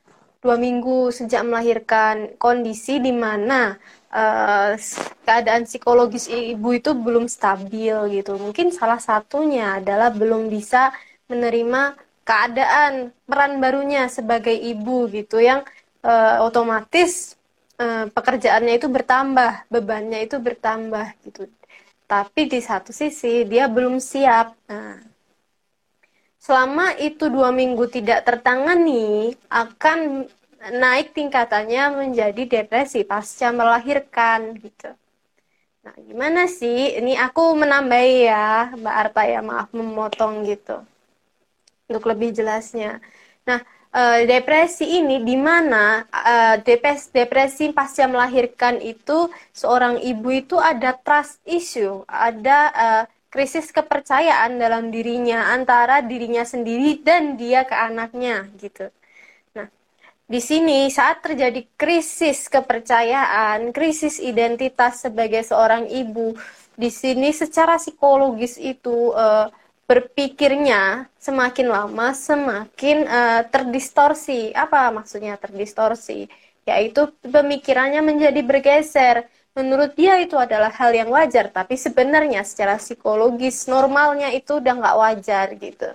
[0.45, 3.81] dua minggu sejak melahirkan kondisi di mana
[4.13, 4.77] uh,
[5.25, 8.37] keadaan psikologis ibu itu belum stabil gitu.
[8.37, 10.93] Mungkin salah satunya adalah belum bisa
[11.25, 15.65] menerima keadaan peran barunya sebagai ibu gitu yang
[16.05, 17.33] uh, otomatis
[17.81, 21.49] uh, pekerjaannya itu bertambah, bebannya itu bertambah gitu.
[22.05, 24.53] Tapi di satu sisi dia belum siap.
[24.69, 25.14] Nah,
[26.45, 30.29] selama itu dua minggu tidak tertangani akan
[30.69, 34.93] naik tingkatannya menjadi depresi pasca melahirkan gitu.
[35.85, 36.97] Nah, gimana sih?
[36.97, 40.81] Ini aku menambahi ya, Mbak Arta ya, maaf memotong gitu.
[41.85, 42.97] Untuk lebih jelasnya.
[43.45, 43.61] Nah,
[43.93, 46.55] eh, depresi ini di mana eh,
[47.13, 53.03] depresi, pasca melahirkan itu seorang ibu itu ada trust issue, ada eh,
[53.35, 58.87] krisis kepercayaan dalam dirinya antara dirinya sendiri dan dia ke anaknya gitu.
[59.59, 59.67] Nah,
[60.23, 66.31] di sini saat terjadi krisis kepercayaan, krisis identitas sebagai seorang ibu,
[66.79, 69.51] di sini secara psikologis itu uh,
[69.83, 74.55] berpikirnya semakin lama semakin uh, terdistorsi.
[74.55, 76.31] Apa maksudnya terdistorsi?
[76.63, 83.65] Yaitu pemikirannya menjadi bergeser menurut dia itu adalah hal yang wajar, tapi sebenarnya secara psikologis
[83.71, 85.89] normalnya itu udah nggak wajar gitu.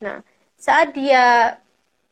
[0.00, 0.24] Nah,
[0.56, 1.56] saat dia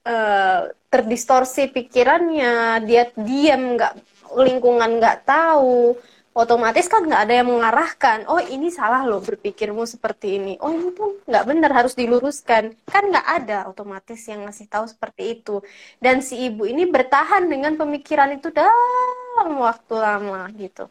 [0.05, 0.61] uh,
[0.93, 3.93] terdistorsi pikirannya, dia diam nggak
[4.37, 5.97] lingkungan nggak tahu,
[6.37, 8.19] otomatis kan nggak ada yang mengarahkan.
[8.29, 10.55] Oh ini salah loh berpikirmu seperti ini.
[10.61, 12.75] Oh ini tuh nggak benar harus diluruskan.
[12.91, 15.63] Kan nggak ada otomatis yang ngasih tahu seperti itu.
[16.03, 18.69] Dan si ibu ini bertahan dengan pemikiran itu dah
[19.35, 20.87] dalam waktu lama gitu.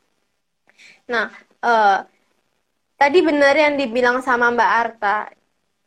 [1.07, 1.31] Nah,
[1.63, 2.03] uh,
[2.99, 5.17] tadi benar yang dibilang sama Mbak Arta,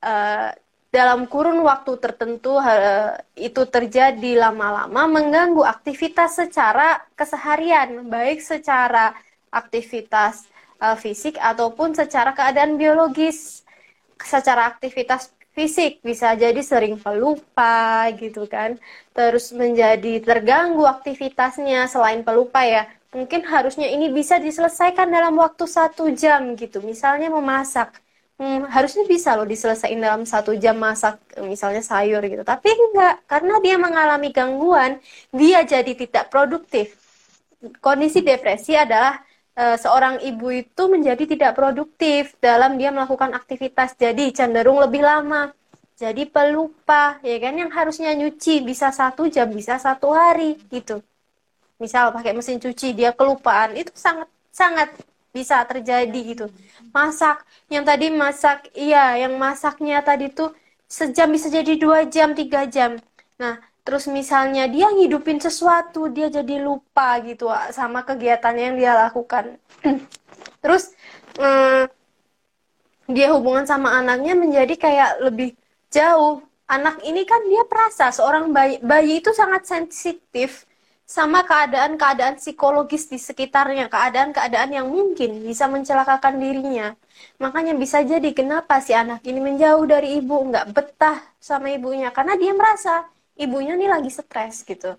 [0.00, 0.50] uh,
[0.88, 9.12] dalam kurun waktu tertentu uh, itu terjadi lama-lama mengganggu aktivitas secara keseharian, baik secara
[9.52, 10.48] aktivitas
[10.80, 13.60] uh, fisik ataupun secara keadaan biologis.
[14.16, 15.92] Secara aktivitas fisik.
[16.08, 18.70] Bisa jadi sering pelupa gitu kan.
[19.16, 22.82] Terus menjadi terganggu aktivitasnya selain pelupa ya.
[23.16, 26.78] Mungkin harusnya ini bisa diselesaikan dalam waktu satu jam gitu.
[26.84, 27.88] Misalnya memasak.
[28.36, 31.16] Hmm, harusnya bisa loh diselesaikan dalam satu jam masak
[31.52, 32.44] misalnya sayur gitu.
[32.44, 35.00] Tapi enggak karena dia mengalami gangguan
[35.32, 36.86] dia jadi tidak produktif.
[37.80, 39.25] Kondisi depresi adalah
[39.56, 43.96] Eh, seorang ibu itu menjadi tidak produktif dalam dia melakukan aktivitas.
[43.96, 45.48] Jadi cenderung lebih lama.
[45.96, 51.00] Jadi pelupa ya kan yang harusnya nyuci bisa satu jam bisa satu hari gitu.
[51.80, 54.92] Misal pakai mesin cuci dia kelupaan itu sangat sangat
[55.32, 56.46] bisa terjadi gitu.
[56.92, 57.40] Masak
[57.72, 60.52] yang tadi masak iya yang masaknya tadi tuh
[60.84, 63.00] sejam bisa jadi dua jam tiga jam.
[63.40, 63.56] Nah
[63.86, 69.54] terus misalnya dia ngidupin sesuatu dia jadi lupa gitu sama kegiatan yang dia lakukan
[70.62, 70.90] terus
[71.38, 71.86] hmm,
[73.06, 75.54] dia hubungan sama anaknya menjadi kayak lebih
[75.94, 80.66] jauh anak ini kan dia perasa seorang bayi bayi itu sangat sensitif
[81.06, 86.98] sama keadaan-keadaan psikologis di sekitarnya, keadaan-keadaan yang mungkin bisa mencelakakan dirinya.
[87.38, 92.34] Makanya bisa jadi kenapa si anak ini menjauh dari ibu, nggak betah sama ibunya, karena
[92.34, 93.06] dia merasa
[93.36, 94.96] ibunya nih lagi stres gitu.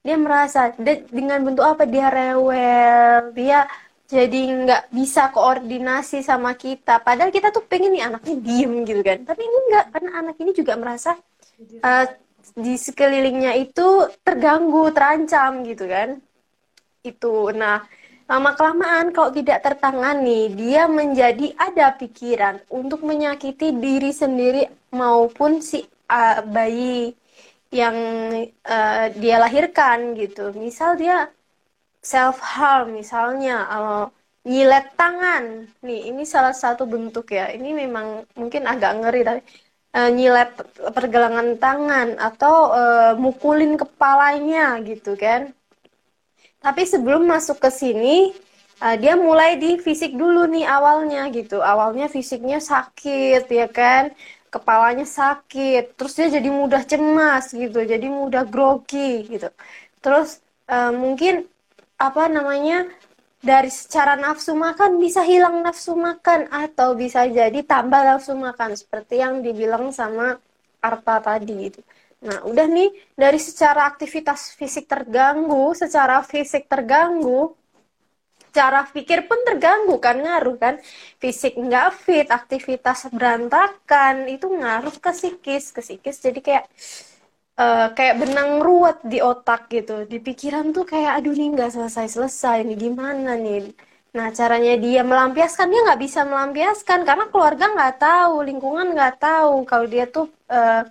[0.00, 3.36] Dia merasa dia, dengan bentuk apa dia rewel?
[3.36, 3.68] Dia
[4.08, 7.00] jadi nggak bisa koordinasi sama kita.
[7.04, 9.18] Padahal kita tuh pengen nih anaknya diem gitu kan.
[9.28, 11.14] Tapi ini enggak karena anak ini juga merasa
[11.84, 12.06] uh,
[12.56, 16.16] di sekelilingnya itu terganggu terancam gitu kan.
[17.04, 17.52] Itu.
[17.52, 17.84] Nah
[18.30, 25.82] lama kelamaan kalau tidak tertangani dia menjadi ada pikiran untuk menyakiti diri sendiri maupun si
[26.10, 27.10] uh, bayi
[27.70, 27.96] yang
[28.74, 30.50] uh, dia lahirkan gitu.
[30.64, 31.16] Misal dia
[32.12, 34.04] self harm misalnya uh,
[34.50, 35.44] nyilet tangan.
[35.86, 37.44] Nih, ini salah satu bentuk ya.
[37.56, 38.06] Ini memang
[38.40, 39.40] mungkin agak ngeri tapi
[39.96, 40.50] uh, nyilet
[40.96, 45.42] pergelangan tangan atau uh, mukulin kepalanya gitu kan.
[46.60, 48.32] tapi sebelum masuk ke sini
[48.84, 54.12] uh, dia mulai di fisik dulu nih awalnya gitu awalnya fisiknya sakit ya kan
[54.50, 59.48] kepalanya sakit terus dia jadi mudah cemas gitu jadi mudah grogi gitu
[60.02, 61.46] terus uh, mungkin
[62.00, 62.88] apa namanya
[63.40, 69.24] dari secara nafsu makan bisa hilang nafsu makan atau bisa jadi tambah nafsu makan seperti
[69.24, 70.36] yang dibilang sama
[70.80, 71.80] Arta tadi gitu.
[72.20, 77.52] Nah, udah nih dari secara aktivitas fisik terganggu, secara fisik terganggu,
[78.56, 80.74] cara pikir pun terganggu kan ngaruh kan?
[81.22, 86.64] Fisik nggak fit aktivitas berantakan itu ngaruh ke psikis ke psikis jadi kayak
[87.62, 90.04] uh, kayak benang ruwet di otak gitu.
[90.10, 93.70] Di pikiran tuh kayak aduh nih nggak selesai selesai ini gimana nih?
[94.16, 99.62] Nah caranya dia melampiaskan dia nggak bisa melampiaskan karena keluarga nggak tahu lingkungan nggak tahu
[99.70, 100.82] kalau dia tuh uh,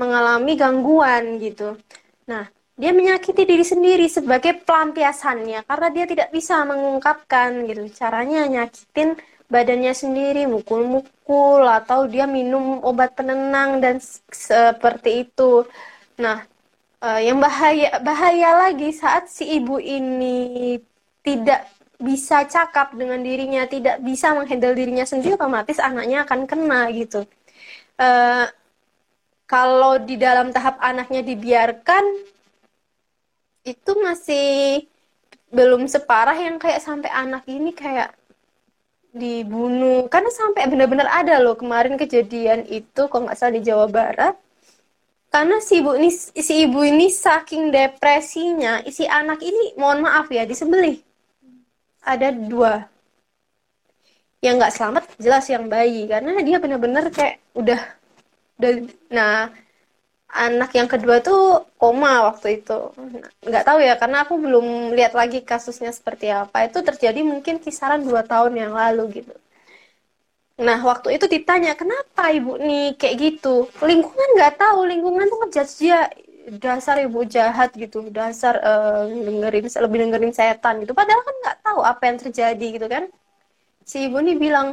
[0.00, 1.76] mengalami gangguan gitu.
[2.28, 2.44] Nah
[2.80, 9.16] dia menyakiti diri sendiri sebagai pelampiasannya karena dia tidak bisa mengungkapkan gitu caranya nyakitin
[9.52, 14.00] badannya sendiri mukul-mukul atau dia minum obat penenang dan
[14.32, 15.68] seperti itu
[16.20, 16.44] Nah,
[17.00, 20.76] uh, yang bahaya bahaya lagi saat si ibu ini
[21.24, 21.70] tidak
[22.02, 27.22] bisa cakap dengan dirinya, tidak bisa menghandle dirinya sendiri, otomatis anaknya akan kena gitu.
[27.96, 28.50] Uh,
[29.46, 32.04] kalau di dalam tahap anaknya dibiarkan,
[33.62, 34.86] itu masih
[35.52, 38.16] belum separah yang kayak sampai anak ini kayak
[39.12, 40.08] dibunuh.
[40.08, 44.34] Karena sampai benar-benar ada loh kemarin kejadian itu, kok nggak salah di Jawa Barat,
[45.32, 50.44] karena si ibu ini si ibu ini saking depresinya si anak ini mohon maaf ya
[50.44, 51.00] disembelih.
[52.04, 52.84] Ada dua.
[54.44, 56.04] Yang nggak selamat jelas yang bayi.
[56.04, 57.80] Karena dia benar-benar kayak udah
[58.60, 58.72] udah
[59.08, 59.48] nah
[60.32, 61.40] anak yang kedua tuh
[61.80, 62.72] koma waktu itu
[63.48, 64.66] nggak tahu ya karena aku belum
[64.96, 69.34] lihat lagi kasusnya seperti apa itu terjadi mungkin kisaran dua tahun yang lalu gitu
[70.66, 73.66] Nah, waktu itu ditanya, kenapa ibu nih kayak gitu?
[73.90, 75.98] Lingkungan nggak tahu, lingkungan tuh ngejudge dia
[76.64, 80.92] dasar ibu jahat gitu, dasar uh, dengerin lebih dengerin setan gitu.
[81.00, 83.04] Padahal kan nggak tahu apa yang terjadi gitu kan.
[83.90, 84.68] Si ibu nih bilang,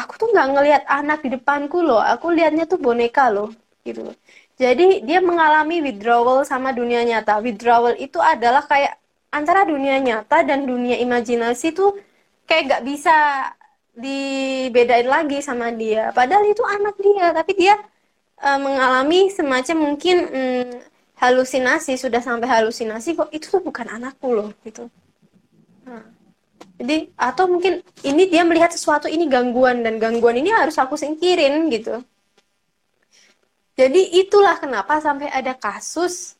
[0.00, 3.48] aku tuh nggak ngelihat anak di depanku loh, aku lihatnya tuh boneka loh
[3.86, 4.02] gitu.
[4.56, 7.44] Jadi dia mengalami withdrawal sama dunia nyata.
[7.44, 8.96] Withdrawal itu adalah kayak
[9.28, 11.92] antara dunia nyata dan dunia imajinasi tuh
[12.48, 13.16] kayak nggak bisa
[13.92, 16.08] dibedain lagi sama dia.
[16.16, 17.76] Padahal itu anak dia tapi dia
[18.40, 20.68] uh, mengalami semacam mungkin um,
[21.20, 24.88] halusinasi sudah sampai halusinasi kok itu tuh bukan anakku loh gitu.
[25.84, 26.00] Nah,
[26.80, 31.68] jadi atau mungkin ini dia melihat sesuatu ini gangguan dan gangguan ini harus aku singkirin
[31.68, 32.00] gitu
[33.76, 36.36] jadi itulah kenapa sampai ada kasus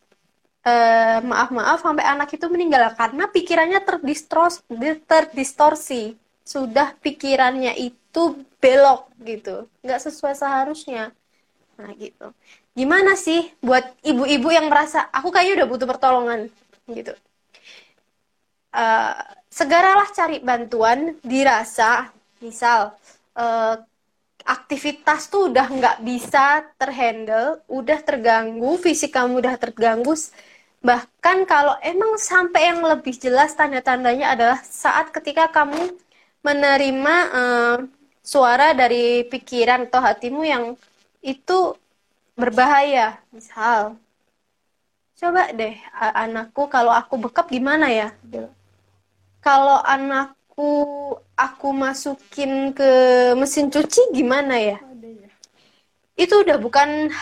[0.64, 2.96] uh, maaf maaf sampai anak itu meninggal.
[2.96, 4.64] Karena pikirannya terdistros
[5.04, 6.16] terdistorsi.
[6.46, 9.68] Sudah pikirannya itu belok gitu.
[9.84, 11.12] Nggak sesuai seharusnya.
[11.76, 12.32] Nah gitu.
[12.72, 16.40] Gimana sih buat ibu-ibu yang merasa aku kayaknya udah butuh pertolongan
[16.88, 17.12] gitu.
[18.72, 19.12] Uh,
[19.52, 22.08] segeralah cari bantuan dirasa.
[22.40, 22.96] Misal
[23.36, 23.76] uh,
[24.46, 30.14] aktivitas tuh udah nggak bisa terhandle udah terganggu fisik kamu udah terganggu
[30.80, 35.98] bahkan kalau emang sampai yang lebih jelas tanda-tandanya adalah saat ketika kamu
[36.46, 37.76] menerima uh,
[38.22, 40.64] suara dari pikiran atau hatimu yang
[41.22, 41.74] itu
[42.38, 43.18] berbahaya.
[43.34, 43.98] Misal,
[45.18, 48.14] coba deh anakku kalau aku bekap gimana ya?
[49.42, 50.35] Kalau anakku
[51.36, 52.90] aku masukin ke
[53.36, 54.78] mesin cuci gimana ya?
[56.16, 57.12] Itu udah bukan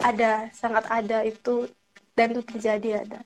[0.00, 1.68] ada, sangat ada itu
[2.12, 3.20] dan itu terjadi ada.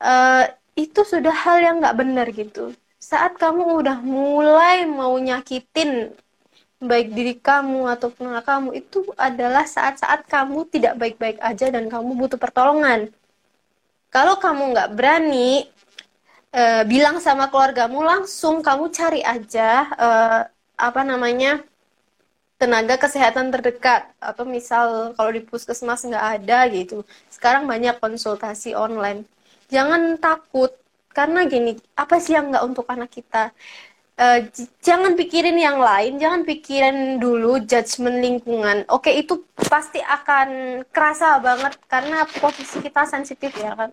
[0.00, 0.44] Uh,
[0.76, 2.72] itu sudah hal yang nggak benar gitu
[3.06, 6.10] saat kamu udah mulai mau nyakitin
[6.82, 12.12] baik diri kamu ataupun anak kamu itu adalah saat-saat kamu tidak baik-baik aja dan kamu
[12.18, 13.08] butuh pertolongan.
[14.12, 15.70] Kalau kamu nggak berani
[16.56, 20.08] e, bilang sama keluargamu langsung kamu cari aja e,
[20.76, 21.60] apa namanya
[22.56, 27.04] tenaga kesehatan terdekat atau misal kalau di puskesmas nggak ada gitu.
[27.28, 29.28] Sekarang banyak konsultasi online.
[29.68, 30.72] Jangan takut
[31.16, 33.52] karena gini apa sih yang nggak untuk anak kita
[34.20, 34.38] uh,
[34.84, 41.72] jangan pikirin yang lain jangan pikirin dulu judgement lingkungan oke itu pasti akan kerasa banget
[41.88, 43.90] karena posisi kita sensitif ya kan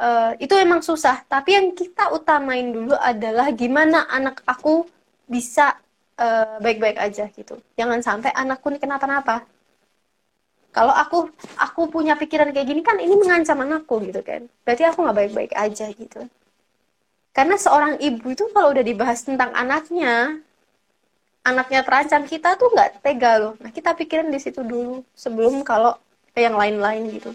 [0.00, 1.24] uh, itu emang susah.
[1.26, 4.86] Tapi yang kita utamain dulu adalah gimana anak aku
[5.26, 5.74] bisa
[6.14, 7.58] eh, baik-baik uh, aja gitu.
[7.74, 9.42] Jangan sampai anakku nih kenapa-napa.
[10.70, 14.46] Kalau aku aku punya pikiran kayak gini kan ini mengancam anakku gitu kan.
[14.62, 16.30] Berarti aku nggak baik-baik aja gitu.
[17.34, 20.40] Karena seorang ibu itu kalau udah dibahas tentang anaknya
[21.42, 23.54] anaknya terancam kita tuh nggak tega loh.
[23.58, 25.98] Nah kita pikirin di situ dulu sebelum kalau
[26.36, 27.32] yang lain-lain gitu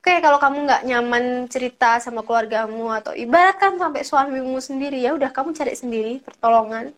[0.00, 5.28] Oke, kalau kamu nggak nyaman cerita sama keluargamu atau ibaratkan sampai suamimu sendiri, ya udah
[5.28, 6.88] kamu cari sendiri pertolongan.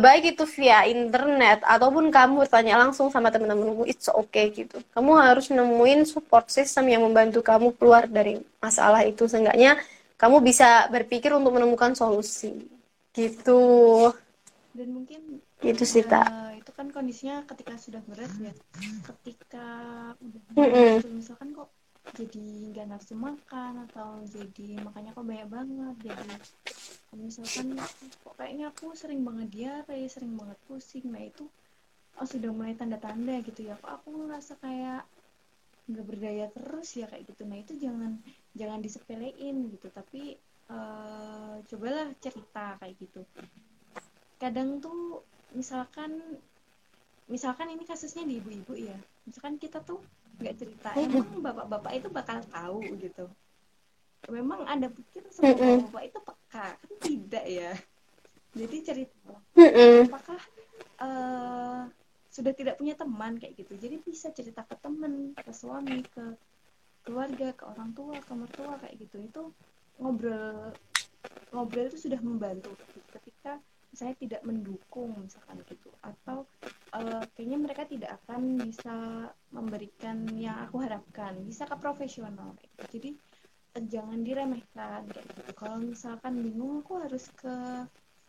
[0.00, 4.80] Baik itu via internet ataupun kamu tanya langsung sama teman-temanmu, it's okay gitu.
[4.92, 9.24] Kamu harus nemuin support system yang membantu kamu keluar dari masalah itu.
[9.24, 9.80] Seenggaknya
[10.20, 12.64] kamu bisa berpikir untuk menemukan solusi.
[13.16, 13.60] Gitu.
[14.76, 16.00] Dan mungkin gitu sih.
[16.04, 16.47] Uh, itu
[16.78, 18.54] kan kondisinya ketika sudah berat ya.
[19.02, 19.66] Ketika
[20.22, 20.92] udah Mm -mm.
[21.02, 21.74] gitu, misalkan kok
[22.16, 27.76] jadi nggak nafsu makan atau jadi makanya kok banyak banget jadi misalkan
[28.24, 31.44] kok kayaknya aku sering banget diare sering banget pusing nah itu
[32.18, 35.04] oh sudah mulai tanda-tanda gitu ya kok aku ngerasa kayak
[35.88, 38.12] nggak berdaya terus ya kayak gitu nah itu jangan
[38.56, 40.36] jangan disepelein gitu tapi
[40.72, 43.20] uh, cobalah cerita kayak gitu
[44.36, 45.24] kadang tuh
[45.56, 46.40] misalkan
[47.28, 48.96] misalkan ini kasusnya di ibu-ibu ya.
[49.28, 50.00] Misalkan kita tuh
[50.40, 53.26] nggak cerita emang bapak-bapak itu bakal tahu gitu.
[54.32, 57.72] Memang ada pikir semua bapak itu peka kan tidak ya?
[58.56, 59.32] Jadi cerita
[60.08, 60.40] apakah
[61.04, 61.86] uh,
[62.32, 63.36] sudah tidak punya teman?
[63.36, 63.76] kayak gitu.
[63.76, 66.24] Jadi bisa cerita ke teman ke suami ke
[67.06, 69.16] keluarga ke orang tua ke mertua kayak gitu.
[69.22, 69.42] Itu
[70.00, 70.74] ngobrol
[71.52, 72.72] ngobrol itu sudah membantu.
[73.12, 73.37] Ketika
[73.92, 75.88] saya tidak mendukung misalkan gitu.
[76.04, 76.44] Atau
[76.92, 78.96] uh, kayaknya mereka tidak akan bisa
[79.52, 81.38] memberikan yang aku harapkan.
[81.44, 82.98] Bisa ke profesional gitu.
[82.98, 83.10] jadi
[83.78, 85.50] uh, jangan diremehkan kayak gitu.
[85.56, 87.56] Kalau misalkan bingung aku harus ke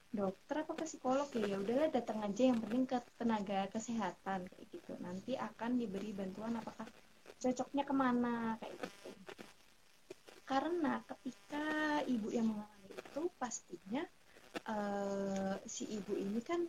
[0.10, 2.41] dokter apa ke psikolog ya, ya udahlah datang aja.
[2.49, 4.93] Yang penting ke tenaga kesehatan kayak gitu.
[5.01, 6.88] Nanti akan diberi bantuan apakah
[7.39, 9.10] cocoknya ke mana kayak gitu.
[10.49, 11.66] Karena ketika
[12.10, 14.03] ibu yang mengalami itu pastinya
[14.66, 15.09] uh,
[15.70, 16.65] si ibu ini kan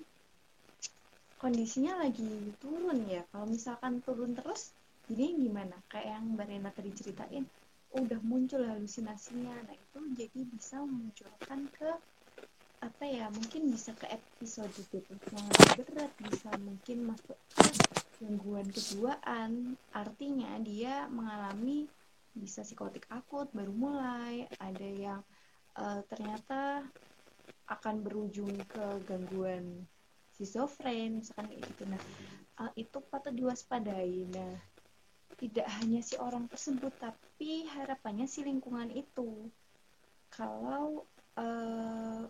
[1.41, 3.25] kondisinya lagi turun ya.
[3.33, 4.77] Kalau misalkan turun terus
[5.09, 5.75] jadi gimana?
[5.89, 7.45] Kayak yang Mbak Rena tadi ceritain
[7.97, 9.57] udah muncul halusinasinya.
[9.67, 11.91] Nah itu jadi bisa memunculkan ke
[12.81, 17.65] apa ya mungkin bisa ke episode depresi yang berat bisa mungkin masuk ke
[18.21, 19.81] gangguan kejiwaan.
[19.97, 21.89] Artinya dia mengalami
[22.37, 24.45] bisa psikotik akut baru mulai.
[24.61, 25.21] Ada yang
[25.81, 26.85] uh, ternyata
[27.71, 29.87] akan berujung ke gangguan
[30.35, 31.83] schizofren misalkan kayak gitu.
[31.87, 32.03] Nah
[32.75, 34.27] itu patut diwaspadai.
[34.35, 34.59] Nah
[35.39, 39.49] tidak hanya si orang tersebut tapi harapannya si lingkungan itu.
[40.35, 41.07] Kalau
[41.39, 42.27] uh,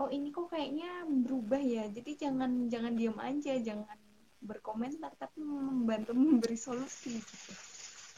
[0.00, 1.84] oh ini kok kayaknya berubah ya.
[1.92, 3.98] Jadi jangan jangan diam aja jangan
[4.40, 7.52] berkomentar tapi membantu memberi solusi gitu.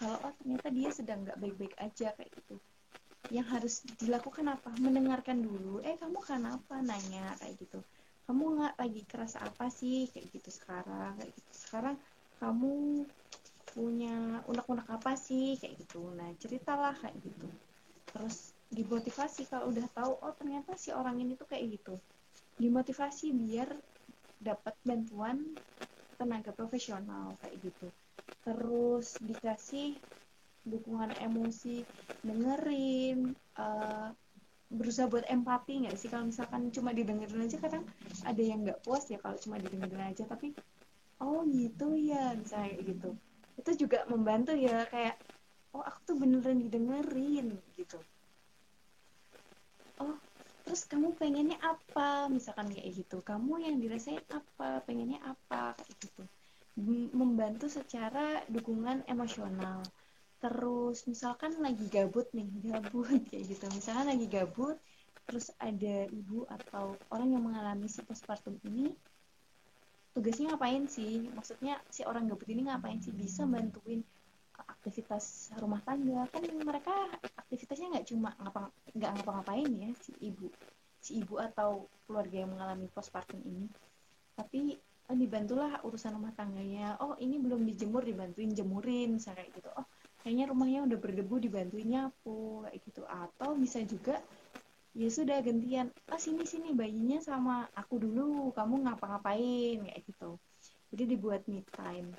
[0.00, 2.56] Kalau oh ternyata dia sedang nggak baik-baik aja kayak gitu
[3.28, 4.70] yang harus dilakukan apa?
[4.80, 7.36] Mendengarkan dulu eh kamu kenapa nanya?
[7.38, 7.78] Kayak gitu.
[8.26, 10.08] Kamu nggak lagi kerasa apa sih?
[10.12, 11.50] Kayak gitu sekarang kayak gitu.
[11.52, 11.96] Sekarang
[12.40, 12.72] kamu
[13.74, 15.58] punya unek-unek apa sih?
[15.60, 16.10] Kayak gitu.
[16.18, 17.48] Nah ceritalah kayak gitu.
[18.14, 18.36] Terus
[18.70, 21.94] dimotivasi kalau udah tahu oh ternyata si orang ini tuh kayak gitu.
[22.62, 23.68] Dimotivasi biar
[24.40, 25.38] dapat bantuan
[26.18, 27.88] tenaga profesional kayak gitu.
[28.44, 30.00] Terus dikasih
[30.64, 31.82] dukungan emosi
[32.20, 34.12] dengerin uh,
[34.70, 36.06] berusaha buat empati nggak sih?
[36.12, 37.84] Kalau misalkan cuma didengerin aja kadang
[38.22, 40.24] ada yang nggak puas ya kalau cuma didengerin aja.
[40.28, 40.54] Tapi
[41.20, 43.10] oh gitu ya misalnya gitu.
[43.58, 45.18] Itu juga membantu ya kayak
[45.74, 47.98] oh aku tuh beneran didengerin gitu.
[49.98, 50.16] Oh
[50.62, 52.30] terus kamu pengennya apa?
[52.30, 53.18] Misalkan kayak gitu.
[53.26, 54.86] Kamu yang dirasain apa?
[54.86, 55.74] Pengennya apa?
[55.74, 56.22] Kayak gitu.
[57.10, 59.82] Membantu secara dukungan emosional
[60.40, 63.64] terus misalkan lagi gabut nih gabut kayak gitu.
[63.70, 64.76] Misalkan lagi gabut
[65.28, 68.90] terus ada ibu atau orang yang mengalami si postpartum ini
[70.16, 71.28] tugasnya ngapain sih?
[71.30, 73.12] Maksudnya si orang gabut ini ngapain sih?
[73.12, 74.00] Bisa bantuin
[74.56, 76.24] aktivitas rumah tangga.
[76.32, 76.92] Kan mereka
[77.36, 80.48] aktivitasnya nggak cuma ngapa nggak ngapa-ngapain ya si ibu
[81.00, 83.68] si ibu atau keluarga yang mengalami postpartum ini.
[84.36, 84.72] Tapi
[85.12, 86.96] oh, dibantulah urusan rumah tangganya.
[87.00, 89.68] Oh ini belum dijemur dibantuin jemurin misalnya gitu.
[89.76, 89.84] Oh
[90.20, 93.02] kayaknya rumahnya udah berdebu dibantuin nyapu kayak gitu.
[93.08, 94.20] Atau bisa juga
[94.92, 95.88] ya sudah gantian.
[96.10, 98.52] Ah sini sini bayinya sama aku dulu.
[98.52, 100.36] Kamu ngapa-ngapain kayak gitu.
[100.90, 102.10] Jadi dibuat me time.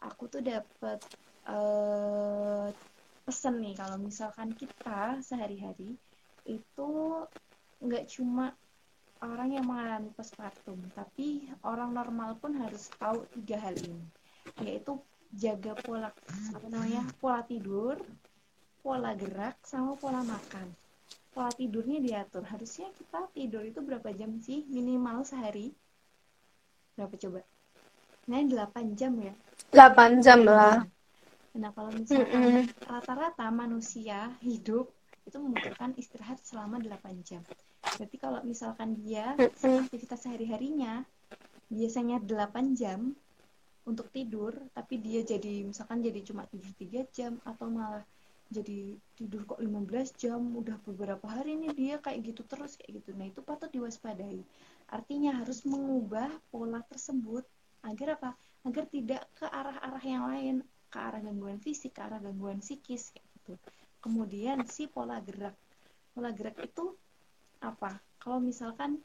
[0.00, 1.00] Aku tuh dapet
[1.48, 2.68] uh,
[3.24, 3.74] pesan nih.
[3.78, 5.94] Kalau misalkan kita sehari-hari
[6.46, 6.90] itu
[7.82, 8.54] nggak cuma
[9.20, 14.02] orang yang mengalami postpartum tapi orang normal pun harus tahu tiga hal ini.
[14.62, 14.96] Yaitu
[15.34, 16.10] jaga pola
[16.54, 17.98] apa namanya pola tidur
[18.86, 20.70] pola gerak sama pola makan.
[21.34, 22.46] Pola tidurnya diatur.
[22.46, 24.62] Harusnya kita tidur itu berapa jam sih?
[24.70, 25.74] Minimal sehari.
[26.94, 27.42] Berapa coba?
[28.30, 29.34] Nah 8 jam ya?
[29.74, 30.86] 8 jam lah.
[31.56, 34.92] nah kalau misalkan rata-rata manusia hidup
[35.26, 37.42] itu membutuhkan istirahat selama 8 jam.
[37.82, 41.02] Berarti kalau misalkan dia aktivitas sehari-harinya
[41.66, 43.18] biasanya 8 jam
[43.86, 48.02] untuk tidur tapi dia jadi misalkan jadi cuma tidur 3 jam atau malah
[48.46, 53.10] jadi tidur kok 15 jam udah beberapa hari ini dia kayak gitu terus kayak gitu.
[53.18, 54.38] Nah itu patut diwaspadai.
[54.86, 57.42] Artinya harus mengubah pola tersebut
[57.82, 58.30] agar apa?
[58.62, 60.56] Agar tidak ke arah-arah yang lain
[60.86, 63.54] ke arah gangguan fisik ke arah gangguan psikis kayak gitu.
[63.98, 65.58] Kemudian si pola gerak.
[66.14, 66.94] Pola gerak itu
[67.58, 67.98] apa?
[68.22, 69.02] Kalau misalkan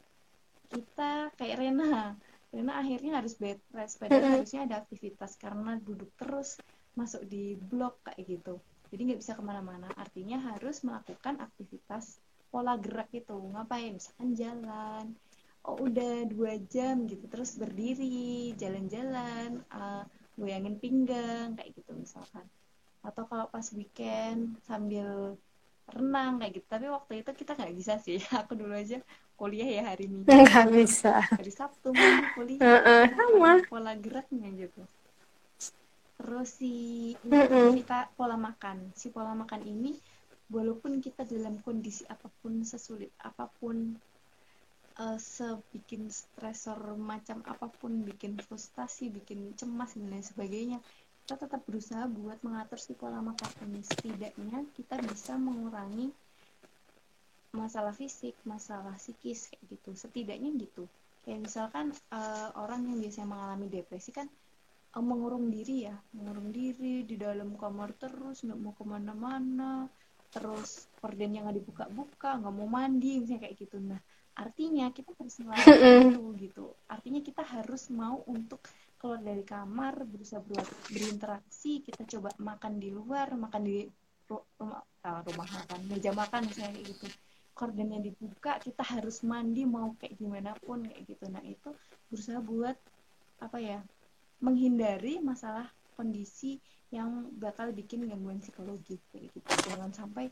[0.70, 2.14] kita kayak Rena
[2.52, 3.96] karena akhirnya harus bed rest.
[3.96, 6.60] Padahal harusnya ada aktivitas karena duduk terus
[6.92, 8.60] masuk di blok kayak gitu.
[8.92, 9.88] Jadi nggak bisa ke mana-mana.
[9.96, 12.20] Artinya harus melakukan aktivitas
[12.52, 13.32] pola gerak itu.
[13.32, 13.96] Ngapain?
[13.96, 15.04] Misalkan jalan.
[15.64, 17.24] Oh udah dua jam gitu.
[17.24, 20.04] Terus berdiri jalan-jalan uh,
[20.36, 22.44] goyangin pinggang kayak gitu misalkan.
[23.00, 25.40] Atau kalau pas weekend sambil
[25.88, 26.66] renang kayak gitu.
[26.68, 28.20] Tapi waktu itu kita nggak bisa sih.
[28.44, 29.00] Aku dulu aja
[29.36, 30.28] kuliah ya hari Minggu.
[30.46, 31.24] Nggak bisa.
[31.24, 32.60] Hari Sabtu minggu kuliah.
[32.72, 33.52] Uh -uh, sama.
[33.68, 34.82] pola geraknya gitu.
[36.18, 36.74] Terus si
[37.26, 38.94] uh kita pola makan.
[38.94, 39.92] Si pola makan ini
[40.52, 43.96] walaupun kita dalam kondisi apa pun sesulit apa pun
[45.00, 50.78] uh, sebikin stresor macam apa pun bikin frustasi bikin cemas dan lain sebagainya
[51.22, 53.80] kita tetap berusaha buat mengatur si pola makan ini.
[53.86, 56.10] Setidaknya kita bisa mengurangi
[57.52, 59.90] masalah fisik, masalah psikis kayak gitu.
[59.92, 60.88] Setidaknya gitu.
[61.22, 64.26] Kayak misalkan uh, orang yang biasanya mengalami depresi kan
[64.96, 69.86] uh, mengurung diri ya, mengurung diri di dalam kamar terus nggak mau ke mana-mana,
[70.34, 73.76] terus perdennya nggak dibuka-buka, nggak mau mandi, misalnya kayak gitu.
[73.78, 74.00] Nah,
[74.34, 76.66] artinya kita harus itu gitu.
[76.88, 78.58] Artinya kita harus mau untuk
[78.96, 80.40] keluar dari kamar, berusaha
[80.90, 83.86] berinteraksi, kita coba makan di luar, makan di
[84.26, 87.06] rumah, uh, rumah makan, meja makan misalnya kayak gitu
[87.52, 91.24] kordennya dibuka kita harus mandi mau kayak gimana pun kayak gitu.
[91.28, 91.70] Nah itu
[92.08, 92.76] berusaha buat
[93.42, 93.78] apa ya
[94.42, 96.58] menghindari masalah kondisi
[96.92, 99.48] yang bakal bikin gangguan psikologi kayak gitu.
[99.72, 100.28] Jangan sampai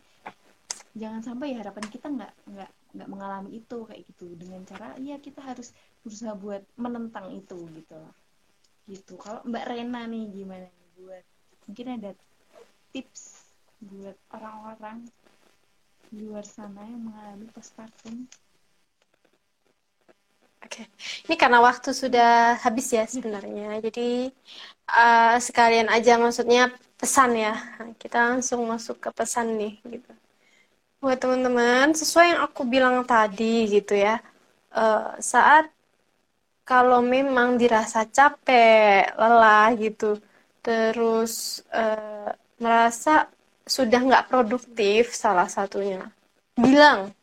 [0.91, 4.35] jangan sampai ya harapan kita nggak nggak nggak mengalami itu kayak gitu.
[4.35, 5.71] Dengan cara ya kita harus
[6.03, 7.95] berusaha buat menentang itu gitu.
[7.97, 8.15] Loh
[8.91, 9.15] gitu.
[9.23, 10.67] Kalau Mbak Rena nih gimana
[10.99, 11.25] buat
[11.71, 12.11] mungkin ada
[12.91, 13.47] tips
[13.81, 15.07] buat orang-orang
[16.11, 18.27] di luar sana yang mengalami postpartum.
[20.61, 20.87] Oke, okay.
[21.25, 23.81] ini karena waktu sudah habis ya sebenarnya.
[23.81, 24.29] Jadi
[24.93, 26.69] uh, sekalian aja maksudnya
[27.01, 27.57] pesan ya.
[27.97, 30.13] Kita langsung masuk ke pesan nih gitu.
[31.01, 34.21] Buat teman-teman, sesuai yang aku bilang tadi gitu ya.
[34.69, 35.73] Uh, saat
[36.69, 40.21] kalau memang dirasa capek, lelah gitu,
[40.63, 42.31] terus uh,
[42.61, 43.27] merasa
[43.71, 46.03] sudah nggak produktif salah satunya.
[46.59, 47.15] Bilang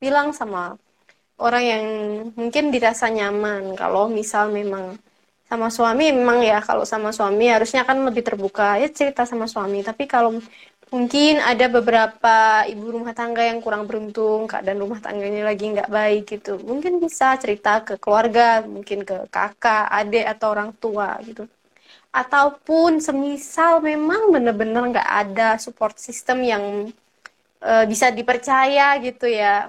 [0.00, 0.80] bilang sama
[1.36, 1.84] orang yang
[2.32, 3.76] mungkin dirasa nyaman.
[3.76, 4.96] Kalau misal memang
[5.46, 8.80] sama suami memang ya kalau sama suami harusnya kan lebih terbuka.
[8.80, 9.84] Ya cerita sama suami.
[9.84, 10.40] Tapi kalau
[10.86, 16.22] mungkin ada beberapa ibu rumah tangga yang kurang beruntung keadaan rumah tangganya lagi nggak baik
[16.30, 21.50] gitu mungkin bisa cerita ke keluarga mungkin ke kakak adik atau orang tua gitu
[22.16, 26.64] ataupun semisal memang benar-benar nggak ada support system yang
[27.60, 29.68] uh, bisa dipercaya gitu ya.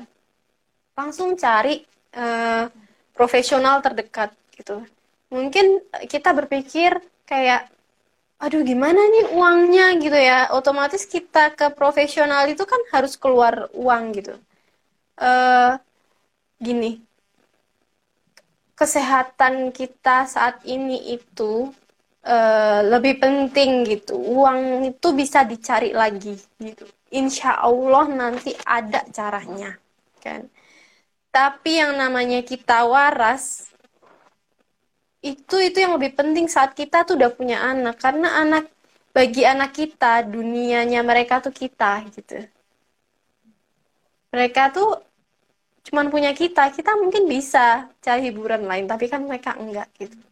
[0.96, 1.84] Langsung cari
[2.16, 2.72] uh,
[3.12, 4.80] profesional terdekat gitu.
[5.28, 7.68] Mungkin kita berpikir kayak
[8.40, 10.00] aduh gimana nih uangnya?
[10.00, 10.48] gitu ya.
[10.56, 14.40] Otomatis kita ke profesional itu kan harus keluar uang gitu.
[15.20, 15.76] Uh,
[16.64, 17.04] gini.
[18.78, 21.76] Kesehatan kita saat ini itu
[22.28, 24.20] uh, lebih penting gitu.
[24.20, 26.86] Uang itu bisa dicari lagi gitu.
[27.16, 29.80] Insya Allah nanti ada caranya
[30.20, 30.46] kan?
[31.32, 33.72] Tapi yang namanya kita waras
[35.24, 37.96] itu itu yang lebih penting saat kita tuh udah punya anak.
[37.98, 38.68] Karena anak
[39.16, 42.44] bagi anak kita dunianya mereka tuh kita gitu.
[44.36, 45.00] Mereka tuh
[45.88, 46.70] cuman punya kita.
[46.76, 50.27] Kita mungkin bisa cari hiburan lain tapi kan mereka enggak gitu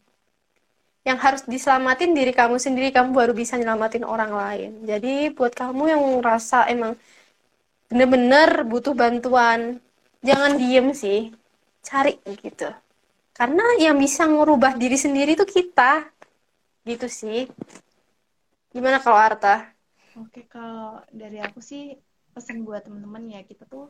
[1.06, 2.90] yang harus diselamatin diri kamu sendiri.
[2.90, 4.72] Kamu baru bisa nyelamatin orang lain.
[4.84, 6.98] Jadi buat kamu yang ngerasa emang
[7.86, 9.77] bener-bener butuh bantuan
[10.26, 11.30] jangan diem sih.
[11.86, 12.68] Cari gitu.
[13.38, 16.10] Karena yang bisa ngerubah diri sendiri itu kita.
[16.82, 17.45] Gitu sih.
[18.73, 19.69] Gimana kalau Arta?
[20.18, 21.94] Oke kalau dari aku sih
[22.36, 23.88] pesan buat temen-temen ya kita tuh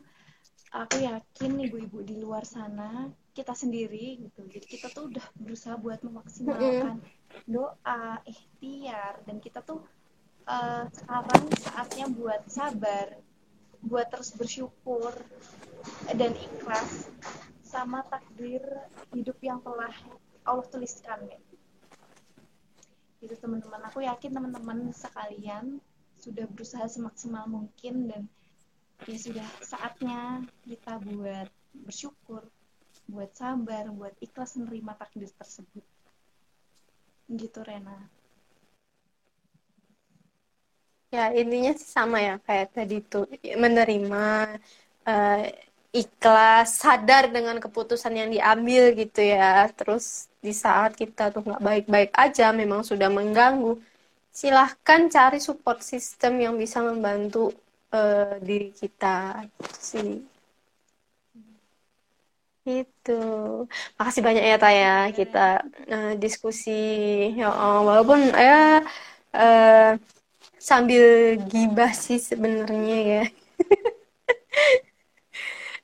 [0.70, 4.40] aku yakin ibu-ibu di luar sana kita sendiri gitu.
[4.48, 7.04] Jadi kita tuh udah berusaha buat memaksimalkan
[7.44, 9.84] doa ikhtiar dan kita tuh
[10.48, 13.12] uh, sekarang saatnya buat sabar
[13.84, 15.12] buat terus bersyukur
[16.16, 17.12] dan ikhlas
[17.62, 18.64] sama takdir
[19.12, 19.92] hidup yang telah
[20.42, 21.38] Allah tuliskan ya.
[23.20, 25.78] Itu teman-teman, aku yakin teman-teman sekalian
[26.16, 28.22] sudah berusaha semaksimal mungkin dan
[29.04, 31.50] ya sudah saatnya kita buat
[31.84, 32.48] bersyukur,
[33.06, 35.84] buat sabar, buat ikhlas menerima takdir tersebut.
[37.30, 38.10] Gitu Rena.
[41.14, 44.58] Ya, intinya sih sama ya kayak tadi tuh menerima
[45.06, 45.42] uh,
[45.94, 49.70] ikhlas, sadar dengan keputusan yang diambil gitu ya.
[49.72, 53.80] Terus di saat kita tuh nggak baik-baik aja, memang sudah mengganggu,
[54.28, 57.54] silahkan cari support system yang bisa membantu
[57.96, 60.35] uh, diri kita gitu sih.
[62.66, 63.22] Itu.
[63.94, 66.74] Makasih banyak ya Taya kita uh, diskusi
[67.38, 67.54] ya
[67.86, 68.82] walaupun ya
[69.30, 69.94] uh,
[70.58, 73.22] sambil gibah sih sebenarnya ya.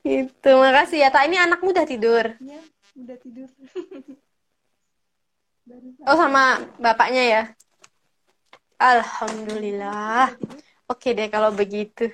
[0.03, 1.15] Itu, makasih ya.
[1.15, 2.35] Tak ini anakmu udah tidur.
[2.43, 2.59] Iya,
[2.99, 3.47] udah tidur.
[6.11, 7.43] oh, sama bapaknya ya.
[8.83, 10.35] Alhamdulillah.
[10.91, 12.11] Oke deh kalau begitu.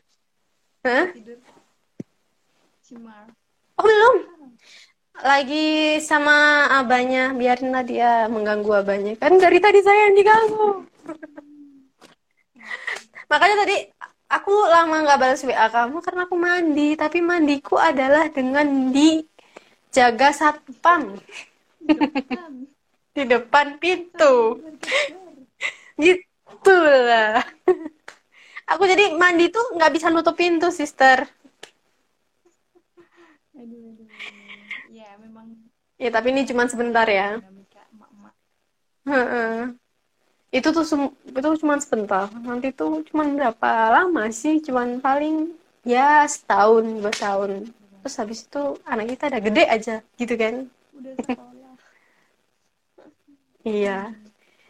[0.84, 1.08] Hah?
[3.78, 4.16] Oh, belum.
[5.22, 7.34] Lagi sama abahnya.
[7.34, 9.12] Biarinlah dia mengganggu abahnya.
[9.22, 10.68] Kan dari tadi saya yang diganggu.
[13.30, 13.76] Makanya tadi
[14.28, 19.24] aku lama nggak balas WA kamu karena aku mandi tapi mandiku adalah dengan di
[19.88, 21.16] jaga satpam
[23.16, 24.60] di depan pintu
[26.04, 26.76] gitu
[27.08, 27.40] lah
[28.68, 31.24] aku jadi mandi tuh nggak bisa nutup pintu sister
[34.88, 35.46] ya memang
[35.98, 37.42] ya tapi ini cuma sebentar ya.
[40.48, 40.84] Itu tuh
[41.28, 42.30] itu cuma sebentar.
[42.40, 44.62] Nanti tuh cuma berapa lama sih?
[44.64, 45.52] Cuma paling
[45.84, 47.50] ya setahun dua tahun.
[48.00, 50.54] Terus habis itu anak kita udah gede aja gitu kan?
[50.96, 51.72] Udah sekolah.
[53.66, 54.14] Iya.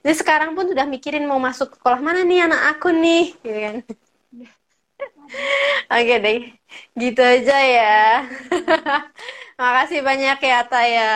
[0.02, 3.76] Jadi sekarang pun sudah mikirin mau masuk sekolah mana nih anak aku nih gitu kan?
[5.88, 6.38] Oke deh,
[6.94, 8.26] gitu aja ya.
[9.60, 11.14] Makasih banyak ya Taya.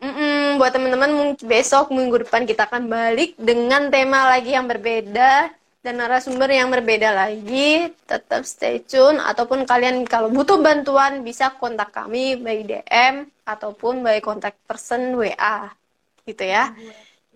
[0.00, 5.52] Mm-mm, buat teman-teman besok minggu depan kita akan balik dengan tema lagi yang berbeda
[5.84, 7.92] dan narasumber yang berbeda lagi.
[8.08, 14.24] Tetap stay tune ataupun kalian kalau butuh bantuan bisa kontak kami by DM ataupun by
[14.24, 15.68] kontak person WA
[16.24, 16.72] gitu ya.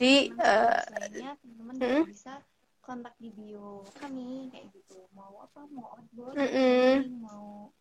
[0.00, 0.80] Di uh,
[1.44, 2.02] teman-teman hmm?
[2.08, 2.40] bisa
[2.84, 5.08] kontak di bio kami kayak gitu.
[5.16, 5.64] Mau apa?
[5.72, 6.92] Mau outboard, mm -mm.
[7.24, 7.72] mau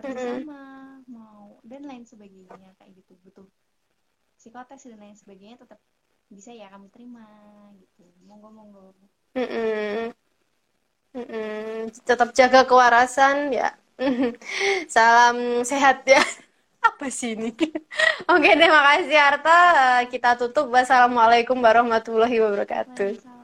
[0.00, 0.64] sama,
[1.08, 3.12] mau dan lain sebagainya kayak gitu.
[3.20, 3.46] Butuh
[4.40, 5.80] psikotes dan lain sebagainya tetap
[6.32, 7.24] bisa ya kami terima
[7.76, 8.08] gitu.
[8.24, 8.84] Monggo monggo.
[9.36, 10.00] Mm -mm.
[11.16, 11.72] Mm -mm.
[12.04, 13.76] tetap jaga kewarasan ya.
[14.92, 16.20] Salam sehat ya.
[16.86, 17.52] Apa sih ini?
[18.32, 19.58] Oke terima kasih Arta
[20.08, 20.72] kita tutup.
[20.72, 23.35] Wassalamualaikum warahmatullahi wabarakatuh